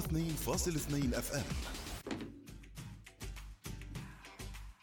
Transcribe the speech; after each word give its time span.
2.2 0.00 1.14
FM. 1.14 1.44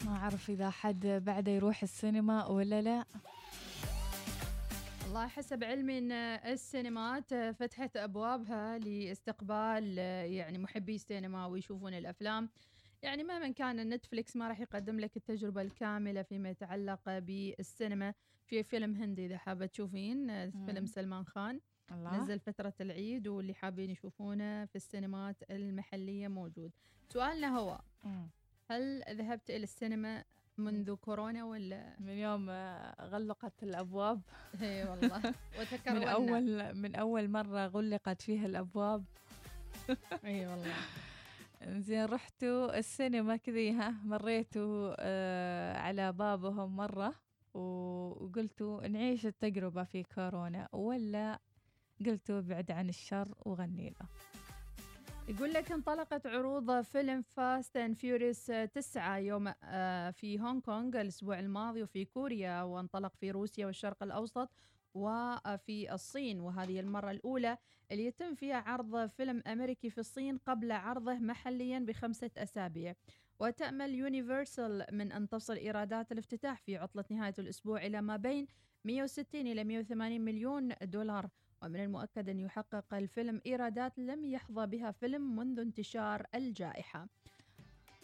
ما 0.06 0.16
أعرف 0.18 0.50
إذا 0.50 0.70
حد 0.70 1.08
بعده 1.08 1.52
يروح 1.52 1.84
السينما 1.84 2.46
ولا 2.46 2.82
لا. 2.82 3.06
والله 5.04 5.28
حسب 5.28 5.64
علمي 5.64 5.98
ان 5.98 6.12
السينمات 6.12 7.34
فتحت 7.34 7.98
أبوابها 7.98 8.78
لاستقبال 8.78 9.98
يعني 10.34 10.58
محبي 10.58 10.96
السينما 10.96 11.46
ويشوفون 11.46 11.94
الأفلام. 11.94 12.50
يعني 13.02 13.24
مهما 13.24 13.52
كان 13.52 13.80
ال 13.80 13.87
Netflix 13.87 14.36
ما 14.36 14.48
راح 14.48 14.60
يقدم 14.60 15.00
لك 15.00 15.18
التجربة 15.18 15.62
الكاملة 15.62 16.22
فيما 16.22 16.50
يتعلق 16.50 17.20
بالسينما. 17.20 18.14
في 18.46 18.64
فيلم 18.64 18.96
هندي 18.96 19.26
إذا 19.26 19.38
حابة 19.38 19.66
تشوفين 19.66 20.52
فيلم 20.52 20.86
سلمان 20.86 21.26
خان. 21.26 21.60
الله. 21.94 22.18
نزل 22.24 22.40
فترة 22.40 22.74
العيد 22.82 23.28
واللي 23.28 23.54
حابين 23.54 23.90
يشوفونه 23.90 24.66
في 24.66 24.76
السينمات 24.76 25.36
المحلية 25.52 26.28
موجود. 26.28 26.72
سؤالنا 27.10 27.58
هو. 27.60 27.80
هل 28.72 29.04
ذهبت 29.10 29.50
إلى 29.50 29.64
السينما 29.64 30.24
منذ 30.58 30.96
كورونا 30.96 31.46
ولا؟ 31.46 31.96
من 32.00 32.10
يوم 32.14 32.50
آه، 32.50 33.06
غلقت 33.08 33.64
الأبواب. 33.64 34.22
إي 34.62 34.84
والله. 34.90 35.22
وتكرونا 35.60 36.00
من 36.00 36.08
أول 36.08 36.74
من 36.76 36.96
أول 36.96 37.30
مرة 37.30 37.66
غلقت 37.68 38.22
فيها 38.22 38.46
الأبواب. 38.46 39.06
إي 40.26 40.48
والله. 40.48 40.74
زين 41.68 42.06
رحتوا 42.06 42.78
السينما 42.78 43.36
كذي 43.38 43.72
ها 43.72 43.90
مريتوا 44.04 44.96
آه 45.00 45.78
على 45.78 46.12
بابهم 46.14 46.76
مرة 46.76 47.14
و- 47.54 48.26
وقلتوا 48.26 48.88
نعيش 48.88 49.26
التجربة 49.26 49.84
في 49.84 50.04
كورونا 50.04 50.68
ولا 50.72 51.40
قلتوا 52.06 52.42
بعد 52.42 52.72
عن 52.72 52.90
الشر 52.90 53.36
وغني 53.46 53.90
له. 53.90 54.08
يقول 55.28 55.54
لك 55.54 55.72
انطلقت 55.72 56.28
عروض 56.28 56.82
فيلم 56.82 57.22
Fast 57.22 57.78
and 57.78 57.96
Furious 57.96 58.46
9 58.46 59.18
يوم 59.18 59.54
آه، 59.64 60.12
في 60.12 60.40
هونغ 60.40 60.60
كونغ 60.60 61.02
الأسبوع 61.02 61.40
الماضي 61.40 61.84
وفي 61.84 62.06
كوريا 62.06 62.62
وانطلق 62.62 63.16
في 63.16 63.32
روسيا 63.32 63.66
والشرق 63.66 64.04
الأوسط 64.04 64.50
وفي 64.94 65.94
الصين. 65.94 66.40
وهذه 66.40 66.80
المرة 66.80 67.12
الأولى 67.12 67.58
اللي 67.92 68.06
يتم 68.06 68.36
فيها 68.36 68.56
عرض 68.58 69.10
فيلم 69.10 69.44
أمريكي 69.48 69.90
في 69.90 69.98
الصين 69.98 70.38
قبل 70.38 70.72
عرضه 70.72 71.14
محليا 71.14 71.80
بخمسة 71.80 72.32
أسابيع. 72.38 72.94
وتأمل 73.40 73.96
يونيفرسال 73.96 74.86
من 74.92 75.12
أن 75.12 75.30
تصل 75.30 75.56
إيرادات 75.56 76.12
الافتتاح 76.12 76.62
في 76.62 76.78
عطلة 76.78 77.06
نهاية 77.10 77.34
الأسبوع 77.40 77.86
إلى 77.86 78.02
ما 78.02 78.18
بين 78.18 78.48
160 78.86 79.48
إلى 79.48 79.64
180 79.64 80.22
مليون 80.22 80.70
دولار. 80.82 81.30
ومن 81.64 81.80
المؤكد 81.80 82.30
أن 82.30 82.40
يحقق 82.40 82.94
الفيلم 82.94 83.42
إيرادات 83.46 84.00
لم 84.00 84.26
يحظى 84.26 84.66
بها 84.66 84.92
فيلم 84.92 85.36
منذ 85.36 85.60
انتشار 85.60 86.26
الجائحة. 86.36 87.08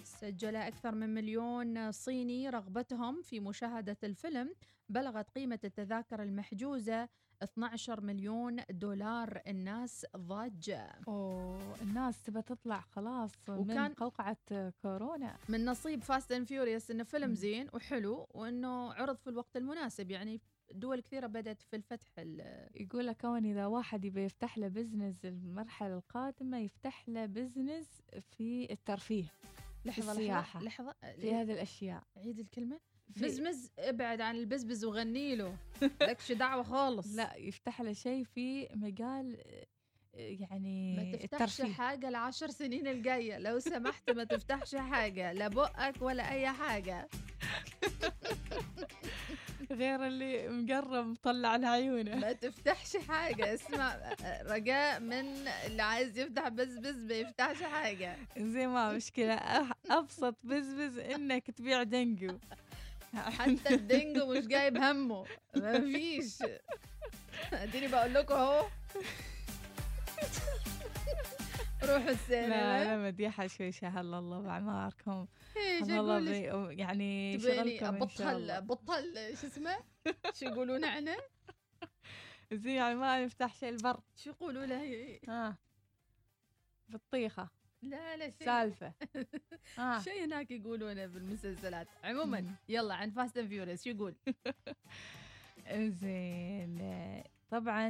سجل 0.04 0.56
أكثر 0.56 0.96
من 0.96 1.14
مليون 1.14 1.92
صيني 1.92 2.50
رغبتهم 2.50 3.22
في 3.22 3.40
مشاهدة 3.40 3.98
الفيلم 4.04 4.56
بلغت 4.90 5.30
قيمة 5.30 5.60
التذاكر 5.64 6.24
المحجوزة 6.24 7.10
12 7.44 8.02
مليون 8.02 8.58
دولار. 8.70 9.42
الناس 9.48 10.06
ضاجة 10.18 10.92
أوه 11.08 11.76
الناس 11.82 12.24
تبى 12.24 12.42
تطلع 12.42 12.80
خلاص 12.82 13.32
من 13.50 13.58
وكان- 13.60 13.94
قوقعة 13.94 14.38
كورونا. 14.82 15.38
من 15.50 15.66
نصيب 15.66 16.04
Fast 16.04 16.32
and 16.32 16.48
Furious 16.48 16.92
إنه 16.92 17.04
فيلم. 17.04 17.34
زين 17.34 17.68
وحلو 17.74 18.28
وإنه 18.34 18.94
عرض 18.94 19.18
في 19.18 19.30
الوقت 19.30 19.58
المناسب. 19.58 20.12
يعني 20.12 20.42
دول 20.72 21.00
كثيرة 21.02 21.28
بدأت 21.28 21.62
في 21.62 21.76
الفتح 21.76 22.08
ال- 22.20 22.70
يقول 22.76 23.08
لك 23.08 23.22
كون 23.22 23.46
إذا 23.46 23.66
واحد 23.66 24.06
يبي 24.06 24.24
يفتح 24.24 24.58
له 24.58 24.68
business 24.68 25.26
المرحلة 25.26 25.96
القادمة 25.98 26.58
يفتح 26.60 27.10
له 27.10 27.26
business 27.26 28.02
في 28.38 28.68
الترفيه 28.72 29.26
لحظة 29.86 30.12
السياحة. 30.12 30.60
لحظة. 30.64 30.92
في 30.92 31.06
لحظة 31.30 31.42
هذه 31.42 31.54
الأشياء. 31.54 32.04
عيد 32.18 32.40
الكلمة. 32.40 32.80
في- 33.16 33.26
business 33.26 33.72
ابعد 33.80 34.22
عن 34.22 34.36
ال 34.36 34.41
business 34.41 34.86
وغني 34.86 35.36
له. 35.36 35.58
لكش 36.02 36.32
دعوة 36.32 36.64
خالص. 36.64 37.16
لا 37.16 37.36
يفتح 37.36 37.82
له 37.82 37.94
شيء 37.94 38.24
في 38.24 38.68
مجال 38.76 39.38
يعني 40.14 40.96
ما 40.96 41.12
تفتحش 41.18 41.62
الترفيه. 41.62 41.74
حاجة 41.74 42.08
العشر 42.10 42.48
سنين 42.50 42.88
الجاية. 42.88 43.38
لو 43.38 43.60
سمحت 43.60 44.10
ما 44.10 44.24
تفتحش 44.24 44.76
حاجة 44.76 45.34
لا 45.34 45.48
بقك 45.48 46.02
ولا 46.02 46.32
أي 46.32 46.48
حاجة. 46.52 47.08
غير 49.72 50.08
اللي 50.08 50.48
مقرب 50.50 51.06
مطلع 51.08 51.56
لعيونه 51.56 52.16
ما 52.16 52.32
تفتحش 52.34 52.98
حاجة 52.98 53.54
اسمع 53.54 54.00
رجاء 54.42 55.00
من 55.00 55.48
اللي 55.66 55.82
عايز 55.84 56.18
يفتح 56.18 56.48
بزبز 56.48 57.04
ما 57.06 57.14
يفتحش 57.14 57.64
حاجة. 57.64 58.16
زي 58.38 58.68
ما 58.68 58.94
مشكلة. 58.94 59.40
أبسط 59.90 60.36
بزبز 60.44 60.98
إنك 61.00 61.52
تبيع 61.52 61.84
دنجو 61.84 62.38
حتى 63.16 63.74
الدينجو 63.74 64.34
مش 64.34 64.48
جايب 64.48 64.78
همه. 64.78 65.26
ما 65.56 65.80
فيش. 65.82 66.38
أديني 67.54 67.88
بقول 67.88 68.14
لكم 68.14 68.34
أهو. 68.36 68.66
روحوا 71.84 72.00
لا 72.00 72.12
السينما 72.12 72.84
لا 72.84 72.98
مديحة 72.98 73.48
شوي 73.48 73.72
شهل 73.72 74.14
الله 74.14 74.42
بعماركم. 74.42 75.28
إيه، 75.58 75.80
شو 75.80 76.00
الله 76.00 76.20
بي 76.20 76.76
يعني 76.82 77.40
شغلكم 77.40 78.00
بطل 78.00 78.62
بطل 78.62 79.38
شو 79.42 79.48
اسمه؟ 79.48 79.78
شو 80.34 80.46
يقولون 80.46 80.86
عنه؟ 80.86 81.18
زي 82.52 82.76
يعني 82.76 82.96
ما 82.96 83.26
نفتح 83.26 83.56
شيء 83.56 83.70
البر. 83.70 84.00
شو 84.16 84.30
يقولوا 84.30 84.66
له؟ 84.66 85.20
ها 85.28 85.58
بطيخة 86.90 87.50
لا 87.82 88.18
لا 88.18 88.30
شيء. 88.30 88.46
سالفة. 88.46 88.94
شيء 90.06 90.26
هناك 90.26 90.52
يقولونه 90.52 91.06
بالمسلسلات. 91.06 91.88
عموما. 92.04 92.56
يلا 92.70 92.96
عن 92.96 93.12
Fast 93.12 93.38
and 93.38 93.48
Furious 93.48 93.84
شو 93.84 93.90
يقول؟ 93.90 94.16
زين. 96.02 96.80
طبعا 97.50 97.90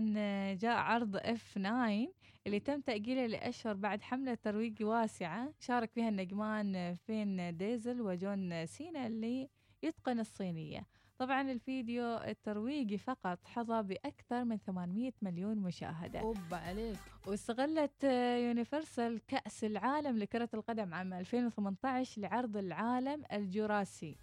جاء 0.54 0.78
عرض 0.78 1.16
F9 1.16 2.08
اللي 2.48 2.60
تم 2.60 2.82
تأجيله 2.82 3.26
لأشهر 3.26 3.74
بعد 3.74 4.02
حملة 4.02 4.34
ترويجي 4.34 4.84
واسعة. 4.84 5.54
شارك 5.60 5.92
فيها 5.92 6.10
النجمان 6.10 6.94
فين 6.94 7.58
ديزل 7.58 8.02
وجون 8.02 8.66
سينا 8.66 9.08
اللي 9.08 9.50
يتقن 9.84 10.20
الصينية. 10.20 10.86
طبعا 11.18 11.52
الفيديو 11.52 12.04
الترويجي 12.18 12.98
فقط 12.98 13.40
حظى 13.46 13.84
بأكثر 13.84 14.44
من 14.44 14.58
800 14.58 15.12
مليون 15.22 15.58
مشاهدة. 15.58 16.20
اوب 16.20 16.38
عليك. 16.52 16.98
واستغلت 17.28 18.04
آه، 18.06 18.38
يونيفرسال 18.38 19.22
كأس 19.28 19.64
العالم 19.64 20.18
لكرة 20.18 20.50
القدم 20.54 20.94
عام 20.94 21.14
2018 21.14 22.22
لعرض 22.22 22.58
العالم 22.58 23.24
الجراسي. 23.34 24.16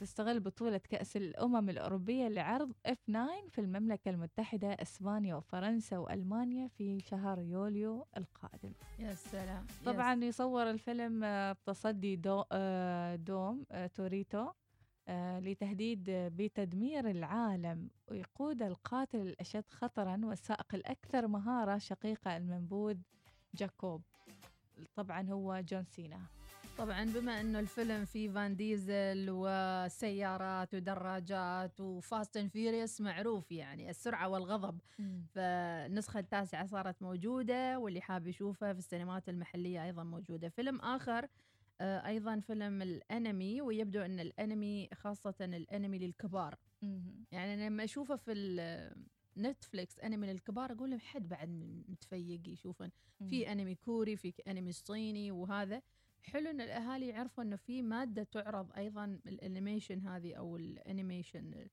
تستغل 0.00 0.40
بطولة 0.40 0.78
كأس 0.78 1.16
الأمم 1.16 1.70
الأوروبية 1.70 2.28
لعرض 2.28 2.72
F9 2.88 3.48
في 3.50 3.58
المملكة 3.58 4.10
المتحدة 4.10 4.68
إسبانيا 4.68 5.34
وفرنسا 5.34 5.98
وألمانيا 5.98 6.68
في 6.68 7.00
شهر 7.00 7.38
يوليو 7.38 8.06
القادم. 8.16 8.72
يا 8.98 9.14
سلام. 9.14 9.66
طبعا 9.86 10.24
يصور 10.24 10.70
الفيلم 10.70 11.24
آه، 11.24 11.52
بتصدي 11.52 12.16
دو 12.16 12.44
آه، 12.52 13.16
دوم 13.16 13.64
آه، 13.70 13.86
توريتو 13.86 14.48
لتهديد 15.38 16.04
بتدمير 16.10 17.10
العالم 17.10 17.90
ويقود 18.08 18.62
القاتل 18.62 19.20
الأشد 19.20 19.64
خطرا 19.70 20.20
والسائق 20.24 20.74
الأكثر 20.74 21.26
مهارة 21.28 21.78
شقيقه 21.78 22.36
المنبوذ 22.36 22.96
جاكوب. 23.54 24.02
طبعا 24.96 25.30
هو 25.30 25.60
جون 25.60 25.84
سينا. 25.84 26.20
طبعا 26.78 27.04
بما 27.04 27.40
إنه 27.40 27.60
الفيلم 27.60 28.04
فيه 28.04 28.30
فان 28.30 28.56
ديزل 28.56 29.26
وسيارات 29.30 30.74
ودراجات 30.74 31.80
و 31.80 31.91
Fast 31.91 32.36
and 32.36 32.50
Furious 32.50 33.00
معروف 33.00 33.52
يعني 33.52 33.90
السرعة 33.90 34.28
والغضب. 34.28 34.78
فالنسخة 35.34 36.20
التاسعة 36.20 36.66
صارت 36.66 37.02
موجودة 37.02 37.78
واللي 37.78 38.00
حاب 38.00 38.26
يشوفها 38.26 38.72
في 38.72 38.78
السينمات 38.78 39.28
المحلية 39.28 39.84
أيضا 39.84 40.04
موجودة. 40.04 40.48
فيلم 40.48 40.80
آخر 40.80 41.28
آه، 41.80 42.06
أيضا 42.06 42.40
فيلم 42.40 42.82
الأنمي 42.82 43.60
ويبدو 43.60 44.00
إن 44.00 44.20
الأنمي 44.20 44.88
خاصة 44.94 45.34
الأنمي 45.40 45.98
للكبار. 45.98 46.58
مهم. 46.82 47.24
يعني 47.32 47.66
لما 47.66 47.84
أشوفه 47.84 48.16
في 48.16 48.94
نتفليكس 49.36 50.00
أنمي 50.00 50.26
للكبار 50.32 50.72
أقول 50.72 50.90
لهم 50.90 51.00
حد 51.00 51.28
بعد 51.28 51.48
متفيق 51.88 52.48
يشوفن 52.48 52.90
في 53.28 53.52
أنمي 53.52 53.74
كوري 53.74 54.16
في 54.16 54.32
أنمي 54.48 54.72
صيني 54.72 55.30
وهذا. 55.30 55.82
حلو 56.22 56.50
إن 56.50 56.60
الأهالي 56.60 57.08
يعرفوا 57.08 57.44
إنه 57.44 57.56
في 57.56 57.82
مادة 57.82 58.22
تعرض 58.22 58.66
أيضا 58.76 59.04
ال 59.26 59.33
animation 59.33 60.00
هذه 60.00 60.34
أو 60.34 60.56
ال 60.56 60.66
animation. 60.66 61.66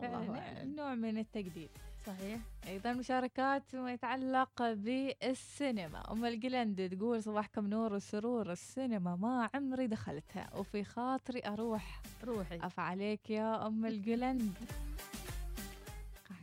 فعلاً 0.00 0.64
نوع 0.64 0.94
من 0.94 1.18
التجديد 1.18 1.70
صحيح. 2.06 2.40
أيضا 2.68 2.92
مشاركات 2.92 3.76
ما 3.76 3.92
يتعلق 3.92 4.72
بالسينما. 4.72 6.12
أم 6.12 6.24
القلند 6.24 6.96
تقول 6.96 7.22
صباحكم 7.22 7.66
نور 7.66 7.92
وسرور 7.94 8.52
السينما 8.52 9.16
ما 9.16 9.50
عمري 9.54 9.86
دخلتها 9.86 10.54
وفي 10.56 10.84
خاطري 10.84 11.42
أروح. 11.46 12.02
روحي. 12.24 12.56
أف 12.56 12.80
عليك 12.80 13.30
يا 13.30 13.66
أم 13.66 13.86
القلند 13.86 14.52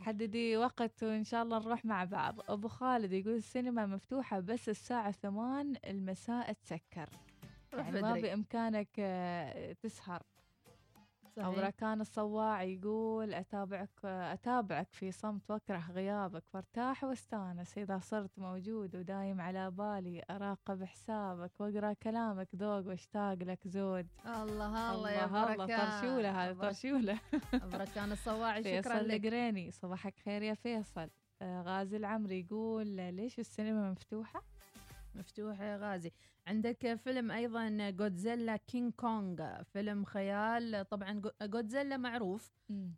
حددي 0.04 0.56
وقت 0.56 1.02
وإن 1.02 1.24
شاء 1.24 1.42
الله 1.42 1.58
نروح 1.58 1.84
مع 1.84 2.04
بعض. 2.04 2.40
أبو 2.48 2.68
خالد 2.68 3.12
يقول 3.12 3.34
السينما 3.34 3.86
مفتوحة 3.86 4.40
بس 4.40 4.68
الساعة 4.68 5.10
ثمان 5.10 5.76
المساء 5.86 6.52
تسكر. 6.52 7.08
يعني 7.72 8.02
ما. 8.02 8.12
بإمكانك 8.14 8.88
آه، 8.98 9.76
تسهر 11.36 11.46
أو 11.46 11.52
صحيح. 11.52 11.64
ركان 11.66 12.00
الصواع 12.00 12.62
يقول 12.62 13.34
أتابعك 13.34 13.90
أتابعك 14.04 14.88
في 14.92 15.12
صمت 15.12 15.50
وأكره 15.50 15.90
غيابك 15.92 16.44
وأرتاح 16.54 17.04
وأستانس 17.04 17.78
إذا 17.78 17.98
صرت 17.98 18.38
موجود 18.38 18.96
ودايم 18.96 19.40
على 19.40 19.70
بالي 19.70 20.22
أراقب 20.30 20.84
حسابك 20.84 21.50
وأقرأ 21.60 21.92
كلامك 21.92 22.48
ذوق 22.56 22.86
وأشتاق 22.86 23.34
لك 23.34 23.68
زود. 23.68 24.06
الله 24.26 24.94
الله 24.94 25.10
يا 25.10 25.24
الله 25.26 25.56
بركان 25.56 26.00
طرشولة 26.00 26.52
برك- 26.52 26.60
طرشولة. 26.62 27.18
بركان 27.52 28.12
الصواعي 28.12 28.62
شكرا 28.64 28.80
فيصل 28.94 29.08
لك. 29.08 29.24
القريني 29.26 29.70
صباحك 29.70 30.14
خير 30.24 30.42
يا 30.42 30.54
فيصل. 30.54 31.10
آه، 31.42 31.62
غازي 31.62 31.96
العمري 31.96 32.40
يقول 32.40 32.86
ليش 32.86 33.38
السينما 33.38 33.90
مفتوحة؟ 33.90 34.42
مفتوحة 35.14 35.64
يا 35.64 35.76
غازي. 35.76 36.12
عندك 36.46 36.94
فيلم 36.94 37.30
أيضا 37.30 37.90
جودزيلا 37.90 38.56
كينج 38.56 38.92
كونغ 38.92 39.62
فيلم 39.62 40.04
خيال. 40.04 40.88
طبعا 40.90 41.12
جو- 41.12 41.30
جودزيلا 41.42 41.96
معروف 41.96 42.52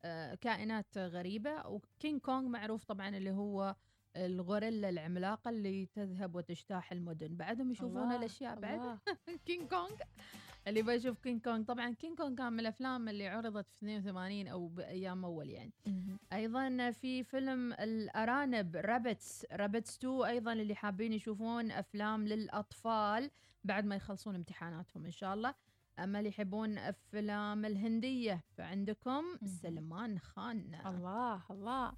آه، 0.05 0.35
كائنات 0.35 0.99
غريبة 0.99 1.67
وكينج 1.67 2.21
كونغ 2.21 2.49
معروف 2.49 2.85
طبعا 2.85 3.09
اللي 3.09 3.31
هو 3.31 3.77
الغوريلا 4.17 4.89
العملاقة 4.89 5.49
اللي 5.49 5.87
تذهب 5.87 6.35
وتجتاح 6.35 6.93
المدن. 6.93 7.37
بعدهم 7.37 7.71
يشوفون 7.71 8.03
الله، 8.03 8.17
الأشياء 8.17 8.61
بعد. 8.61 8.99
كينج 9.47 9.69
كونغ 9.69 9.91
اللي 10.67 10.83
بيشوف 10.83 11.19
كينج 11.19 11.43
كونغ 11.43 11.65
طبعا 11.65 11.91
كينج 11.95 12.17
كونغ 12.17 12.35
كان 12.35 12.53
من 12.53 12.61
الأفلام 12.61 13.09
اللي 13.09 13.29
عرضت 13.29 13.71
في 13.71 13.77
82 13.77 14.49
أو 14.49 14.69
بأيام 14.69 15.25
أول 15.25 15.51
يعني. 15.51 15.73
أيضا 16.33 16.91
في 16.91 17.25
فيلم 17.25 17.73
الأرانب 17.73 18.77
Rabbits 18.77 19.47
Rabbits 19.53 19.97
2 19.99 20.23
أيضا 20.23 20.53
اللي 20.53 20.75
حابين 20.75 21.13
يشوفون 21.13 21.71
أفلام 21.71 22.29
للأطفال 22.29 23.31
بعد 23.65 23.85
ما 23.85 23.97
يخلصون 23.97 24.35
امتحاناتهم 24.35 25.05
إن 25.05 25.11
شاء 25.11 25.35
الله. 25.35 25.55
أما 25.99 26.19
اللي 26.19 26.29
يحبون 26.29 26.79
أفلام 26.79 27.65
الهندية 27.65 28.45
فعندكم 28.57 29.25
سلمان 29.45 30.19
خان. 30.19 30.75
الله 30.87 31.43
الله. 31.51 31.93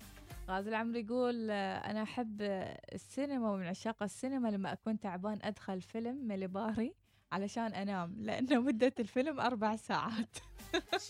غازي 0.48 0.70
العمري 0.70 1.00
يقول 1.00 1.50
أحب 1.50 2.42
آه، 2.42 2.80
السينما 2.94 3.50
ومن 3.50 3.66
عشاق 3.66 4.02
السينما 4.02 4.48
لما 4.48 4.72
أكون 4.72 5.00
تعبان 5.00 5.38
أدخل 5.42 5.80
فيلم 5.80 6.16
مليباري. 6.28 6.94
علشان 7.32 7.74
أنام 7.74 8.16
لأنه 8.18 8.60
مدة 8.68 8.92
الفيلم 9.00 9.40
أربع 9.40 9.76
ساعات. 9.76 10.36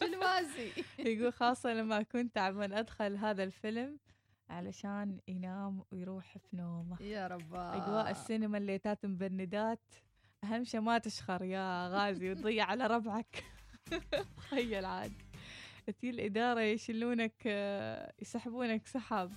شلوازي 0.01 0.71
يقول 0.99 1.33
خاصة 1.33 1.75
لما 1.75 2.01
أكون 2.01 2.33
تعبان 2.33 2.73
أدخل 2.73 3.17
هذا 3.17 3.45
الفيلم 3.45 3.99
علشان 4.51 5.21
ينام 5.29 5.85
ويروح 5.93 6.39
في 6.39 6.57
نومه. 6.57 7.03
يا 7.03 7.27
رب 7.27 7.55
أجواء 7.55 8.11
السينما 8.11 8.59
الليتات 8.59 9.07
مبندات 9.07 9.95
أهم 10.45 10.65
شيء 10.65 10.81
ما 10.81 10.99
تشخر 10.99 11.43
يا 11.45 11.89
غازي 11.89 12.31
وتضيع 12.31 12.65
على 12.65 12.87
ربعك. 12.87 13.45
تخيل 14.37 14.85
عاد. 14.85 15.13
تجي 15.87 16.11
الإدارة 16.11 16.61
يشلونك 16.61 17.47
يسحبونك 18.23 18.87
سحب. 18.87 19.33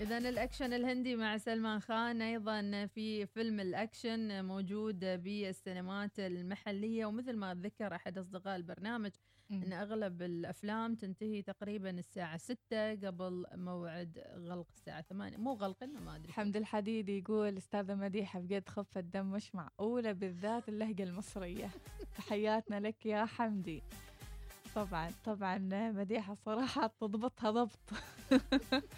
إذا 0.00 0.18
الأكشن 0.18 0.72
الهندي 0.72 1.16
مع 1.16 1.36
سلمان 1.36 1.80
خان 1.80 2.22
أيضا 2.22 2.86
في 2.86 3.26
فيلم 3.26 3.60
الأكشن 3.60 4.44
موجود 4.44 5.00
بالسينمات 5.00 6.18
المحلية 6.18 7.06
ومثل 7.06 7.36
ما 7.36 7.54
ذكر 7.54 7.94
أحد 7.94 8.18
أصدقاء 8.18 8.56
البرنامج 8.56 9.10
إن 9.50 9.72
أغلب 9.72 10.22
الأفلام 10.22 10.94
تنتهي 10.94 11.42
تقريبا 11.42 11.90
الساعة 11.90 12.36
6 12.36 12.56
قبل 12.94 13.46
موعد 13.54 14.18
غلق 14.36 14.66
الساعة 14.70 15.02
8 15.02 15.36
مو 15.36 15.52
غلق 15.52 15.84
ما 15.84 16.16
أدري. 16.16 16.32
حمد 16.32 16.56
الحديد 16.56 17.08
يقول 17.08 17.56
أستاذة 17.56 17.94
مديحة 17.94 18.40
بجد 18.40 18.68
خفة 18.68 19.00
دم 19.00 19.26
مش 19.26 19.54
معقولة 19.54 20.12
بالذات 20.12 20.68
اللهجة 20.68 21.02
المصرية. 21.02 21.70
تحياتنا 22.18 22.80
لك 22.80 23.06
يا 23.06 23.24
حمدي. 23.24 23.82
طبعا 24.74 25.10
طبعا 25.24 25.58
مديحة 25.90 26.34
صراحة 26.34 26.86
تضبطها 27.00 27.50
ضبط. 27.50 27.90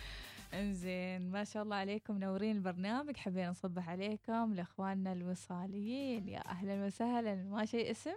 انزين 0.54 1.30
ما 1.30 1.44
شاء 1.44 1.62
الله 1.62 1.76
عليكم 1.76 2.14
منورين 2.14 2.56
البرنامج. 2.56 3.16
حبينا 3.16 3.50
نصبح 3.50 3.88
عليكم 3.88 4.54
لإخواننا 4.54 5.12
الوصاليين. 5.12 6.28
يا 6.28 6.48
أهلا 6.48 6.84
وسهلا. 6.86 7.34
ما 7.34 7.64
شيء 7.64 7.90
اسم؟ 7.90 8.14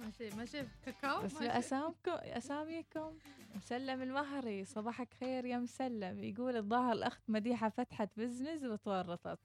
ماشي 0.00 0.36
ماشي 0.36 0.62
كاكاو 0.84 1.22
بس. 1.22 1.42
اسامكم 1.42 2.10
أساميكم. 2.12 3.12
مسلم 3.56 4.02
المهري. 4.02 4.64
صباحك 4.64 5.08
خير 5.20 5.44
يا 5.44 5.58
مسلم. 5.58 6.24
يقول 6.24 6.56
الظاهر 6.56 6.92
الاخت 6.92 7.22
مديحة 7.28 7.68
فتحت 7.68 8.08
بزنس 8.16 8.62
وتورطت. 8.64 9.38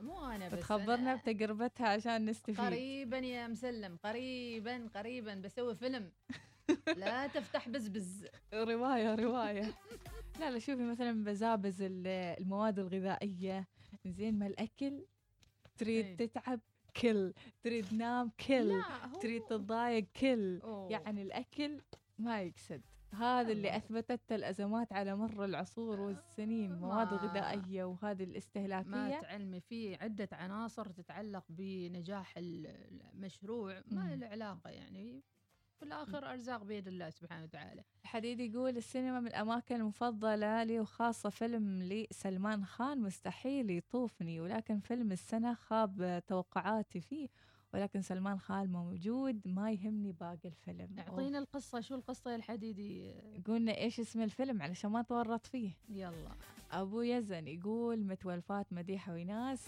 مو 0.00 0.26
أنا 0.26 0.48
بس 0.48 0.54
بتخبرنا 0.54 0.94
أنا 0.94 1.14
بتجربتها 1.14 1.88
عشان 1.88 2.24
نستفيد. 2.26 2.60
قريبا 2.60 3.18
يا 3.18 3.46
مسلم. 3.48 3.96
قريبا 4.04 4.88
قريبا. 4.94 5.34
بسوي 5.34 5.74
فيلم. 5.74 6.10
لا 6.96 7.26
تفتح 7.26 7.68
بزبز. 7.68 8.26
رواية 8.54 9.14
رواية. 9.14 9.72
لا 10.40 10.50
لا 10.50 10.58
شوفي 10.58 10.82
مثلا 10.82 11.24
بزابز 11.24 11.82
ال- 11.82 12.06
المواد 12.40 12.78
الغذائية. 12.78 13.68
زين 14.06 14.38
ما 14.38 14.46
الأكل؟ 14.46 15.04
تريد 15.78 16.04
إيه. 16.04 16.16
تتعب؟ 16.16 16.60
كل. 17.02 17.32
تريد 17.62 17.94
نام؟ 17.94 18.30
كل. 18.48 18.82
تريد 19.22 19.42
تتضايق 19.42 20.06
كل. 20.20 20.60
أوه. 20.64 20.90
يعني 20.92 21.22
الأكل 21.22 21.80
ما 22.18 22.42
يقصد. 22.42 22.80
هذا 23.14 23.52
اللي 23.52 23.68
الله. 23.68 23.76
أثبتت 23.76 24.32
الأزمات 24.32 24.92
على 24.92 25.16
مر 25.16 25.44
العصور 25.44 26.00
والسنين. 26.00 26.72
مواد 26.78 27.10
ما- 27.14 27.16
غذائية 27.20 27.84
وهذه 27.84 28.24
ما 28.24 28.30
الاستهلاكية. 28.30 29.20
تعلمي 29.20 29.60
في 29.60 29.94
عدة 29.94 30.28
عناصر 30.32 30.90
تتعلق 30.90 31.44
بنجاح 31.48 32.38
ال- 32.38 32.66
المشروع 33.14 33.82
ما. 33.90 34.16
له 34.16 34.26
علاقة 34.26 34.70
يعني. 34.70 35.22
في 35.80 35.86
الآخر 35.86 36.30
أرزاق 36.30 36.62
بيد 36.62 36.88
الله 36.88 37.10
سبحانه 37.10 37.44
وتعالى. 37.44 37.82
الحديد 38.02 38.40
يقول 38.40 38.76
السينما 38.76 39.20
من 39.20 39.26
الأماكن 39.26 39.74
المفضلة 39.74 40.64
لي 40.64 40.80
وخاصة 40.80 41.30
فيلم 41.30 41.82
لسلمان 41.82 42.64
خان 42.64 43.00
مستحيل 43.00 43.70
يطوفني 43.70 44.40
ولكن 44.40 44.80
فيلم 44.80 45.12
السنة 45.12 45.54
خاب 45.54 46.22
توقعاتي 46.26 47.00
فيه 47.00 47.28
ولكن 47.74 48.02
سلمان 48.02 48.38
خان 48.38 48.72
موجود 48.72 49.40
ما 49.44 49.72
يهمني 49.72 50.12
باقي 50.12 50.48
الفيلم. 50.48 50.98
أعطينا 50.98 51.38
القصة 51.38 51.80
شو 51.80 51.94
القصة 51.94 52.30
يا 52.30 52.36
الحديدي؟ 52.36 53.14
قلنا 53.46 53.76
إيش 53.76 54.00
اسم 54.00 54.22
الفيلم 54.22 54.62
علشان 54.62 54.90
ما 54.90 55.02
تورط 55.02 55.46
فيه. 55.46 55.70
يلا. 55.88 56.34
أبو 56.72 57.00
يزن 57.00 57.48
يقول 57.48 58.04
متولفات 58.04 58.72
مديحة 58.72 59.12
ويناس. 59.12 59.66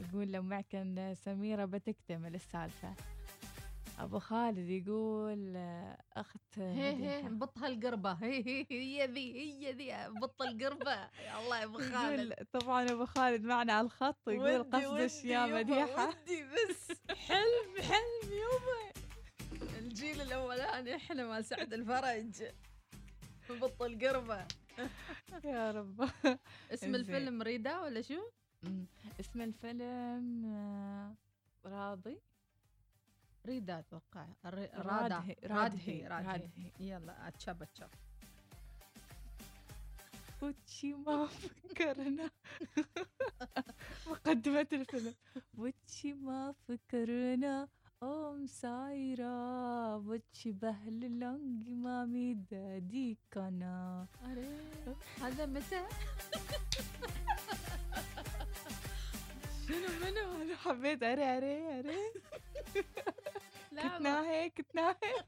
يقول 0.00 0.32
لو 0.32 0.42
معكن 0.42 1.14
سميرة 1.14 1.64
بتكتمل 1.64 2.34
السالفة. 2.34 2.94
أبو 4.02 4.18
خالد 4.18 4.68
يقول 4.70 5.56
أخت 6.16 6.58
هي 6.58 6.90
هي 6.90 6.94
مديحة 6.94 7.28
بطها 7.28 7.66
القربة 7.68 8.12
هي 8.22 8.44
هي 8.44 8.66
هي 8.70 9.06
ذي 9.06 9.40
هي 9.40 9.72
ذي 9.72 10.18
بط 10.20 10.42
القربة. 10.42 10.92
يا 10.92 11.40
الله 11.44 11.58
يا 11.58 11.64
أبو 11.64 11.78
خالد. 11.78 12.34
طبعا 12.52 12.90
أبو 12.90 13.06
خالد 13.06 13.44
معنا 13.44 13.72
على 13.72 13.84
الخط 13.84 14.28
يقول 14.28 14.60
ودي 14.60 15.28
يا 15.28 15.46
يبا، 15.46 15.58
مديحة 15.58 16.08
ودي 16.08 16.44
بس. 16.44 16.92
حلم 17.28 17.82
حلم 17.82 18.32
يومي 18.32 18.92
الجيل 19.78 20.20
الأولاني 20.20 20.96
إحنا 20.96 21.26
مع 21.26 21.40
سعد 21.40 21.72
الفرج. 21.72 22.42
بط 23.50 23.82
القربة. 23.82 24.46
يا 25.44 25.70
رب. 25.70 26.10
اسم. 26.70 26.94
الفيلم 26.94 27.42
ريدا 27.42 27.80
ولا 27.80 28.02
شو؟ 28.02 28.30
اسم 29.20 29.40
الفيلم 29.40 30.44
آه، 30.46 31.14
راضي. 31.64 32.20
ريدا 33.46 33.78
أتوقع 33.78 34.26
رادهي 34.44 35.36
رادهي 35.44 36.06
رادهي 36.06 36.72
يلا 36.80 37.28
اتشب 37.28 37.62
اتشب 37.62 37.88
وتشي 40.42 40.94
ما 40.94 41.26
فكرنا. 41.26 42.30
مقدمة 44.06 44.66
الفيلم. 44.72 45.14
وتشي 45.58 46.12
ما 46.14 46.54
فكرنا. 46.68 47.68
أم 48.02 48.46
سايرة. 48.46 49.96
وتشي 49.96 50.52
بهل 50.52 51.18
لونج 51.18 51.68
مامي 51.68 52.34
دادي 52.34 53.18
كنا 53.32 54.06
هذا 55.22 55.46
متى؟ 55.46 55.82
شنو 59.66 59.88
منو؟ 60.02 60.42
أنا 60.42 60.56
حبيت. 60.56 61.02
أري 61.02 61.24
أري 61.24 61.78
أري. 61.78 61.98
كتنا 63.76 64.30
هيك 64.30 64.54
كتنا 64.54 64.88
هيك 64.90 65.26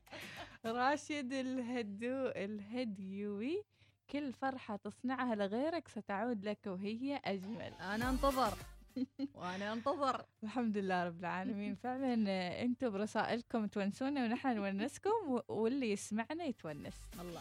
راشد 0.67 1.33
الهدو 1.33 2.27
الهديوي 2.27 3.65
كل 4.11 4.33
فرحة 4.33 4.77
تصنعها 4.77 5.35
لغيرك 5.35 5.89
ستعود 5.89 6.45
لك 6.45 6.59
وهي 6.67 7.21
أجمل. 7.25 7.73
أنا 7.81 8.11
أنتظر. 8.11 8.55
وأنا 9.35 9.73
أنتظر. 9.73 10.25
الحمد 10.43 10.77
لله 10.77 11.05
رب 11.05 11.21
العالمين. 11.21 11.75
فعلا 11.85 12.15
أنتم 12.63 12.91
برسائلكم 12.91 13.67
تونسونا 13.67 14.25
ونحن 14.25 14.57
نونسكم 14.57 15.41
واللي 15.49 15.93
يسمعنا 15.93 16.45
يتونس. 16.45 16.97
الله. 17.21 17.41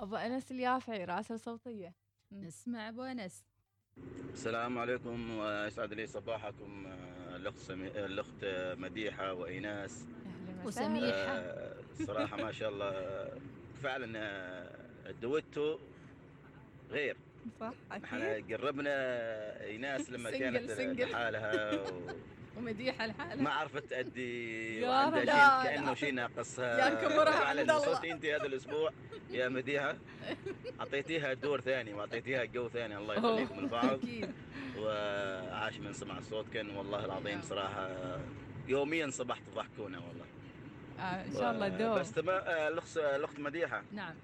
أبو 0.00 0.16
أنس 0.16 0.52
اليافعي 0.52 1.04
راسل 1.04 1.40
صوتية. 1.40 1.94
نسمع 2.32 2.88
أبو 2.88 3.02
أنس. 3.02 3.44
السلام 4.32 4.78
عليكم 4.78 5.38
ويسعد 5.38 5.92
لي 5.92 6.06
صباحكم. 6.06 6.86
الأخت 7.38 7.58
سمي... 7.58 7.88
الأخت 7.88 8.44
مديحة 8.78 9.32
وإيناس 9.32 10.04
أهلا 10.26 10.66
وسميح. 10.66 11.02
وسهلا 11.02 11.38
آه، 11.38 11.74
صراحة 12.06 12.36
ما 12.36 12.52
شاء 12.52 12.68
الله 12.68 12.84
آه، 12.90 13.38
فعلا 13.82 14.18
آه، 14.18 14.70
الدويتو 15.10 15.78
غير 16.90 17.16
صح 17.60 17.72
إحنا 17.92 18.34
قربنا 18.50 18.90
إيناس 19.64 20.10
لما 20.10 20.30
single- 20.30 20.38
كانت 20.38 20.70
single. 20.70 21.10
لحالها 21.10 21.80
و... 21.90 22.00
ومديحه 22.58 23.06
ما 23.06 23.12
لحالها 23.12 23.50
عرفت 23.52 23.84
تأدي 23.90 24.80
يا 24.80 24.88
وعندها 24.88 25.62
شيء. 25.62 25.70
كأنه 25.72 25.94
شيء 25.94 26.14
ناقصها 26.14 26.78
يا 26.88 26.94
كبرها 26.94 27.30
فعلاً 27.32 27.60
عند 27.60 27.70
الله. 27.70 27.78
صرتي 27.78 28.12
أنت 28.12 28.24
هذا 28.24 28.46
الأسبوع. 28.46 28.90
يا 29.30 29.48
مديحة 29.48 29.96
أعطيتيها 30.80 31.32
دور 31.34 31.60
ثاني 31.60 31.94
وأعطيتيها 31.94 32.44
جو 32.44 32.68
ثاني. 32.68 32.96
الله 32.96 33.14
يخليكم 33.14 33.60
لبعض 33.60 33.98
وعاش 34.78 35.78
من 35.78 35.92
سمع 35.92 36.20
صوتكم 36.20 36.76
والله 36.76 37.04
العظيم 37.04 37.42
صراحة 37.42 37.90
يوميا 38.68 39.10
صبحت 39.10 39.42
تضحكونا 39.52 39.98
والله. 39.98 40.24
آه 40.98 41.02
إن 41.02 41.32
شاء 41.32 41.52
الله 41.52 41.68
دوم 41.68 41.98
بس 41.98 42.12
تما 42.12 42.32
آه، 42.32 42.68
الاخت 42.68 42.96
الأخت 42.96 43.38
مديحة. 43.40 43.82
نعم. 43.92 44.14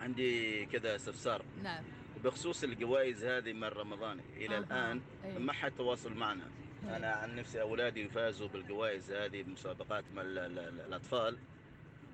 عندي 0.00 0.66
كذا 0.66 0.96
استفسار. 0.96 1.42
نعم. 1.62 1.84
بخصوص 2.24 2.64
الجوائز 2.64 3.24
هذه 3.24 3.52
من 3.52 3.64
رمضان 3.64 4.20
إلى 4.36 4.56
أها. 4.56 4.58
الآن 4.60 5.00
أي. 5.24 5.38
ما 5.38 5.52
حد 5.52 5.72
تواصل 5.78 6.14
معنا. 6.14 6.44
أنا 6.84 7.06
عن 7.06 7.36
نفسي 7.36 7.60
أولادي 7.60 8.08
فازوا 8.08 8.48
بالجوائز 8.48 9.12
هذه 9.12 9.42
بمسابقات 9.42 10.04
الأطفال. 10.16 11.38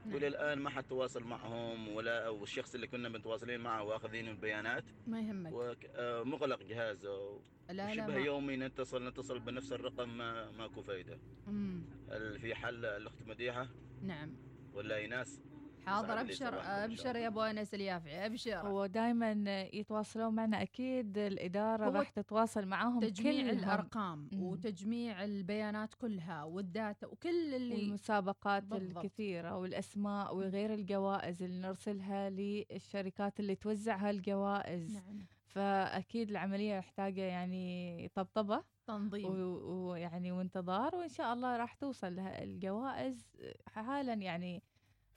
نعم. 0.04 0.14
والى 0.14 0.26
الان 0.26 0.58
ما 0.58 0.70
حد 0.70 0.84
تواصل 0.84 1.24
معهم 1.24 1.88
ولا 1.88 2.28
والشخص 2.28 2.74
اللي 2.74 2.86
كنا 2.86 3.08
متواصلين 3.08 3.60
معه 3.60 3.82
واخذين 3.82 4.28
البيانات 4.28 4.84
ما 5.06 5.20
يهمك. 5.20 5.52
ومغلق 5.52 6.62
جهازه. 6.62 7.40
لا 7.68 7.72
لا 7.72 7.94
شبه 7.94 8.06
ما. 8.06 8.16
يومي 8.16 8.56
نتصل 8.56 9.08
نتصل 9.08 9.38
بنفس 9.38 9.72
الرقم 9.72 10.18
ما 10.18 10.50
ماكو 10.50 10.82
فايدة. 10.82 11.18
مم. 11.46 11.82
هل 12.10 12.38
في 12.38 12.54
حل 12.54 12.84
الأخت 12.84 13.22
مديحة؟ 13.26 13.68
نعم. 14.02 14.36
ولا 14.74 14.96
ايناس 14.96 15.40
حاضر 15.86 16.20
أبشر 16.20 16.60
أبشر. 16.64 17.16
يا 17.16 17.26
أبو 17.28 17.40
أنس 17.42 17.74
اليافعي 17.74 18.26
أبشر 18.26 18.56
هو 18.58 18.86
دائما 18.86 19.32
يتواصلون 19.62 20.34
معنا 20.34 20.62
أكيد 20.62 21.18
الإدارة 21.18 21.88
راح 21.90 22.08
تتواصل 22.10 22.66
معاهم 22.66 23.00
تجميع 23.00 23.32
كلهم. 23.42 23.58
الأرقام 23.58 24.28
مم. 24.32 24.42
وتجميع 24.42 25.24
البيانات 25.24 25.94
كلها 25.94 26.44
والداتا 26.44 27.06
وكل 27.06 27.54
اللي 27.54 27.74
والمسابقات 27.74 28.62
بالضبط. 28.62 29.04
الكثيرة 29.04 29.56
والأسماء 29.56 30.36
وغير 30.36 30.74
الجوائز 30.74 31.42
اللي 31.42 31.58
نرسلها 31.68 32.30
للشركات 32.30 33.40
اللي 33.40 33.54
توزع 33.54 33.96
هالجوائز 33.96 34.94
نعم 34.94 35.26
فأكيد 35.46 36.30
العملية 36.30 36.78
محتاجة 36.78 37.20
يعني 37.22 38.08
طبطبة 38.14 38.62
تنظيم 38.86 39.26
و- 39.26 39.90
ويعني 39.90 40.32
وانتظار 40.32 40.94
وإن 40.96 41.08
شاء 41.08 41.32
الله 41.32 41.56
راح 41.56 41.74
توصل 41.74 42.16
لها 42.16 42.42
الجوائز 42.44 43.26
حالا 43.66 44.14
يعني 44.14 44.62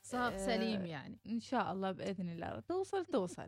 صاغ 0.01 0.33
آه، 0.33 0.37
سليم 0.37 0.85
يعني. 0.85 1.19
إن 1.27 1.39
شاء 1.39 1.71
الله 1.73 1.91
بإذن 1.91 2.29
الله. 2.29 2.59
توصل 2.59 3.05
توصل. 3.05 3.47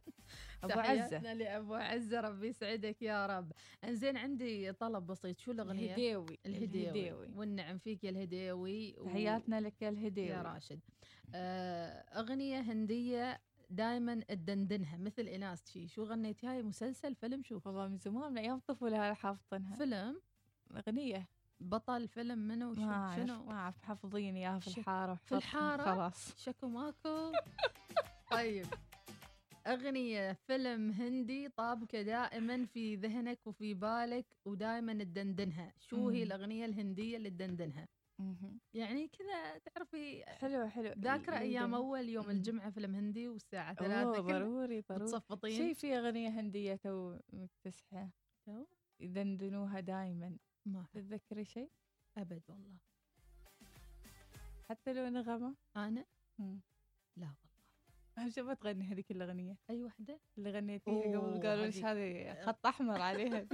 عزة 0.63 0.75
تحياتنا 0.75 1.33
لأبو 1.33 1.73
عزة 1.75 2.19
ربي 2.21 2.47
يسعدك 2.47 3.01
يا 3.01 3.25
رب. 3.25 3.51
إنزين 3.83 4.17
عندي 4.17 4.71
طلب 4.73 5.07
بسيط. 5.07 5.39
شو 5.39 5.51
الأغنية؟ 5.51 5.85
الهديوي 5.85 6.39
الهديوي. 6.45 7.11
والنعم 7.35 7.77
فيك 7.77 8.03
يا 8.03 8.09
الهديوي 8.09 8.95
و- 8.99 9.05
تحياتنا 9.05 9.61
لك 9.61 9.81
يا 9.81 9.89
الهديوي. 9.89 10.27
يا 10.27 10.41
راشد. 10.41 10.79
آه، 11.35 11.89
أغنية 12.19 12.59
هندية 12.59 13.41
دائما 13.69 14.19
تدندنها 14.19 14.97
مثل 14.97 15.21
ايناس 15.27 15.71
شي. 15.71 15.87
شو 15.87 16.03
غنيتي 16.03 16.47
هاي 16.47 16.63
مسلسل 16.63 17.15
فيلم 17.15 17.43
شو؟ 17.43 17.59
والله 17.65 17.87
من 17.87 17.97
زمان 17.97 18.31
من 18.31 18.37
أيام 18.37 18.59
طفولة 18.59 19.13
حافظينها 19.13 19.75
فيلم؟ 19.75 20.21
أغنية. 20.77 21.27
بطل 21.61 22.07
فيلم 22.07 22.39
منو 22.39 22.73
شو 22.73 22.81
ما 22.81 23.13
شنو 23.15 23.43
ما 23.43 23.53
أعرف 23.53 23.81
حافظين 23.81 24.35
إياها 24.35 24.59
في 24.59 24.77
الحارة 24.77 25.15
في 25.15 25.35
الحارة؟ 25.35 25.83
خلاص 25.83 26.43
شكو 26.43 26.67
ماكو 26.67 27.31
طيب 28.31 28.65
أغنية 29.67 30.33
فيلم 30.33 30.91
هندي 30.91 31.49
طابقة 31.49 32.01
دائما 32.01 32.65
في 32.65 32.95
ذهنك 32.95 33.39
وفي 33.47 33.73
بالك 33.73 34.25
ودائما 34.45 34.93
تدندنها 34.93 35.73
شو 35.79 36.09
هي. 36.09 36.23
الأغنية 36.23 36.65
الهندية 36.65 37.17
اللي 37.17 37.29
تدندنها. 37.29 37.87
يعني 38.73 39.07
كذا 39.07 39.57
تعرفي 39.57 40.23
حلو 40.27 40.67
حلو 40.69 40.93
ذاكرة 40.99 41.37
أيام. 41.37 41.73
أول 41.75 42.09
يوم. 42.09 42.29
الجمعة 42.29 42.69
فيلم 42.69 42.95
هندي 42.95 43.27
والساعة 43.27 43.73
ثلاثة 43.73 44.11
ضروري 44.21 44.39
ضروري 44.39 44.83
متصفطين 44.89 45.57
شيء 45.57 45.73
في 45.73 45.97
أغنية 45.97 46.29
هندية 46.29 46.75
تو 46.75 47.17
مكتسحة 47.33 48.09
تو؟ 48.45 48.65
يدندنوها 48.99 49.79
دائما 49.79 50.37
ما 50.65 50.85
تتذكري 50.93 51.45
شيء؟ 51.45 51.69
أبد 52.17 52.41
والله. 52.47 52.77
حتى 54.69 54.93
لو 54.93 55.07
نغمة 55.07 55.55
أنا؟ 55.75 56.05
مم. 56.39 56.59
لا 57.17 57.25
والله. 57.25 57.51
أهم 58.17 58.29
شيء 58.29 58.43
ما 58.43 58.53
تغني 58.53 58.85
هذيك 58.85 59.11
الأغنية؟ 59.11 59.57
أي 59.69 59.83
وحدة؟ 59.83 60.19
اللي 60.37 60.51
غنيتيها 60.51 61.19
قبل 61.19 61.47
قالوا 61.47 61.65
ليش. 61.65 61.83
هذه 61.83 62.43
خط 62.45 62.65
أحمر 62.65 63.01
عليها. 63.01 63.47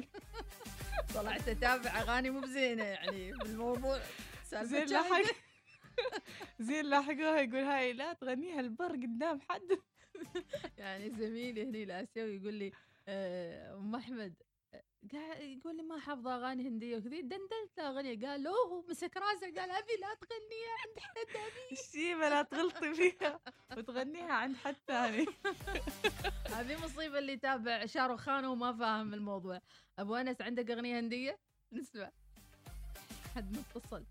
طلعت 1.16 1.48
أتابع 1.48 2.00
أغاني 2.00 2.30
مو 2.30 2.40
بزينة 2.40 2.84
يعني 2.84 3.32
بالموضوع. 3.32 4.00
زين. 4.54 4.86
لاحق 4.86 5.36
زين 6.60 6.86
لاحقوها 6.86 7.42
يقول 7.42 7.64
هاي 7.64 7.94
لا 7.94 8.14
تغنيها 8.14 8.60
البر 8.60 8.92
قدام 8.92 9.40
حد. 9.42 9.80
يعني 10.78 11.10
زميلي 11.10 11.64
هني 11.64 11.84
الاسيوي 11.84 12.36
يقول 12.36 12.54
لي 12.54 12.72
آه، 13.08 13.76
أم 13.78 13.96
أحمد 13.96 14.34
آه، 14.42 14.47
قاعد 15.14 15.42
يقول 15.42 15.78
لي 15.78 15.84
ما 15.84 16.00
حافظه 16.00 16.36
أغاني 16.36 16.68
هندية 16.68 16.98
وكذي 16.98 17.22
دندلت 17.22 17.78
له 17.78 17.90
أغنية 17.90 18.28
قال 18.28 18.44
له 18.44 18.82
مسك 18.90 19.18
راسه 19.18 19.46
قال 19.46 19.72
أبي 19.72 19.94
لا 20.02 20.14
تغنيها 20.14 20.74
عند 20.86 21.00
حد 21.00 21.36
أبي. 21.36 21.72
الشيبة 21.72 22.30
لا 22.30 22.42
تغلطي 22.42 22.94
فيها. 22.94 23.40
وتغنيها 23.78 24.34
عند 24.34 24.56
حد 24.56 24.76
ثاني. 24.88 25.26
هذه 26.56 26.84
مصيبة 26.84 27.20
اللي 27.20 27.34
يتابع 27.34 27.86
شاروخ 27.86 28.20
خان 28.20 28.46
وما 28.46 28.74
فاهم 28.74 29.14
الموضوع. 29.14 29.62
أبو 30.00 30.16
أنس 30.16 30.42
عندك 30.42 30.72
أغنية 30.72 31.00
هندية؟ 31.00 31.40
نسمع. 31.72 32.12
حد 33.36 33.58
متصل. 33.58 34.06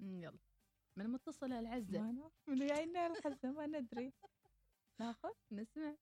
يلا. 0.00 0.38
من 0.96 1.06
متصل 1.06 1.52
العزة. 1.52 2.00
ما 2.00 2.30
من 2.46 2.66
جاينا 2.66 3.06
الحزة 3.06 3.50
ما 3.50 3.66
ندري. 3.66 4.12
ناخذ؟ 5.00 5.32
نسمع. 5.52 5.94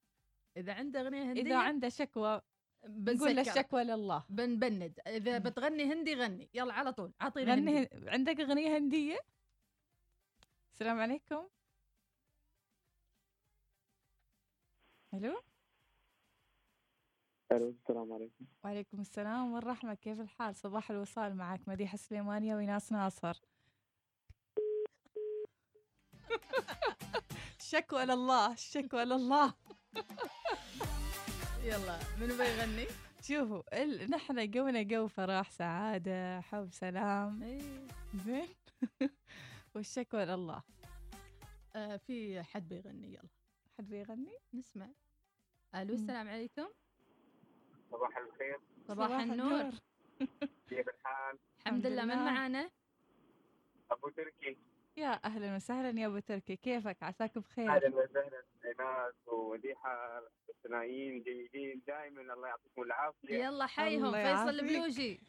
إذا 0.56 0.72
عنده 0.72 1.00
أغنية 1.00 1.22
هندية؟ 1.22 1.42
إذا 1.42 1.56
عنده 1.58 1.88
شكوى. 1.88 2.42
نقول 2.86 3.34
بنسكر. 3.34 3.40
الشكوى 3.40 3.84
لله 3.84 4.24
بنبند 4.28 5.00
إذا. 5.06 5.38
بتغني 5.38 5.92
هندي 5.92 6.14
غني. 6.14 6.50
يلا 6.54 6.72
على 6.72 6.92
طول. 6.92 7.12
اعطينا 7.22 7.54
هندي. 7.54 7.70
غني 7.72 8.10
عندك 8.10 8.40
أغنية 8.40 8.78
هندية؟ 8.78 9.18
السلام 10.72 11.00
عليكم. 11.00 11.48
ألو؟ 15.14 15.42
ألو 17.52 17.68
السلام 17.70 18.12
عليكم. 18.12 18.44
وعليكم 18.64 19.00
السلام 19.00 19.52
والرحمة. 19.52 19.94
كيف 19.94 20.20
الحال؟ 20.20 20.54
صباح 20.56 20.90
الوصال 20.90 21.36
معك 21.36 21.68
مديحة 21.68 21.96
سليمانية 21.96 22.56
ويناس 22.56 22.92
ناصر. 22.92 23.40
الشكوى 27.60 28.04
لله 28.04 28.52
الشكوى 28.52 29.04
لله 29.04 29.54
يلا 31.66 31.98
من 32.20 32.26
بيغني؟ 32.26 32.86
شوفوا 33.22 33.82
ال... 33.82 34.10
نحن 34.10 34.50
جونا 34.50 34.82
جو 34.82 35.06
فرح 35.08 35.50
سعادة 35.50 36.40
حب 36.40 36.68
سلام. 36.72 37.42
إيه. 37.42 37.86
زين؟ 38.24 38.48
والشكوى 39.74 40.24
لله 40.24 40.62
آه 41.76 41.96
في 41.96 42.42
حد 42.42 42.68
بيغني 42.68 43.12
يلا. 43.14 43.28
حد 43.78 43.88
بيغني؟ 43.88 44.38
نسمع. 44.54 44.88
ألو. 45.74 45.94
السلام 45.94 46.28
عليكم. 46.28 46.68
صباح 47.90 48.16
الخير. 48.16 48.60
صباح 48.88 49.10
النور. 49.20 49.70
كيف 50.68 50.88
الحال؟ 50.88 51.38
الحمد 51.66 51.86
لله 51.86 52.04
من. 52.04 52.16
معانا؟ 52.16 52.70
أبو 53.90 54.08
تركي. 54.08 54.56
يا 54.96 55.20
أهلا 55.24 55.56
وسهلا 55.56 56.00
يا 56.00 56.06
أبو 56.06 56.18
تركي 56.18 56.56
كيفك؟ 56.56 57.02
عساك 57.02 57.38
بخير. 57.38 57.70
أهلا 57.70 57.96
وسهلا 57.96 58.42
ايناس 58.64 59.14
ومديحه 59.28 60.22
الثنائيين 60.48 61.22
جيدين 61.22 61.82
دائما 61.86 62.20
الله 62.34 62.48
يعطيكم 62.48 62.82
العافية. 62.82 63.34
يلا 63.44 63.66
حيهم 63.66 64.12
فيصل. 64.12 64.48
البلوجي. 64.48 65.20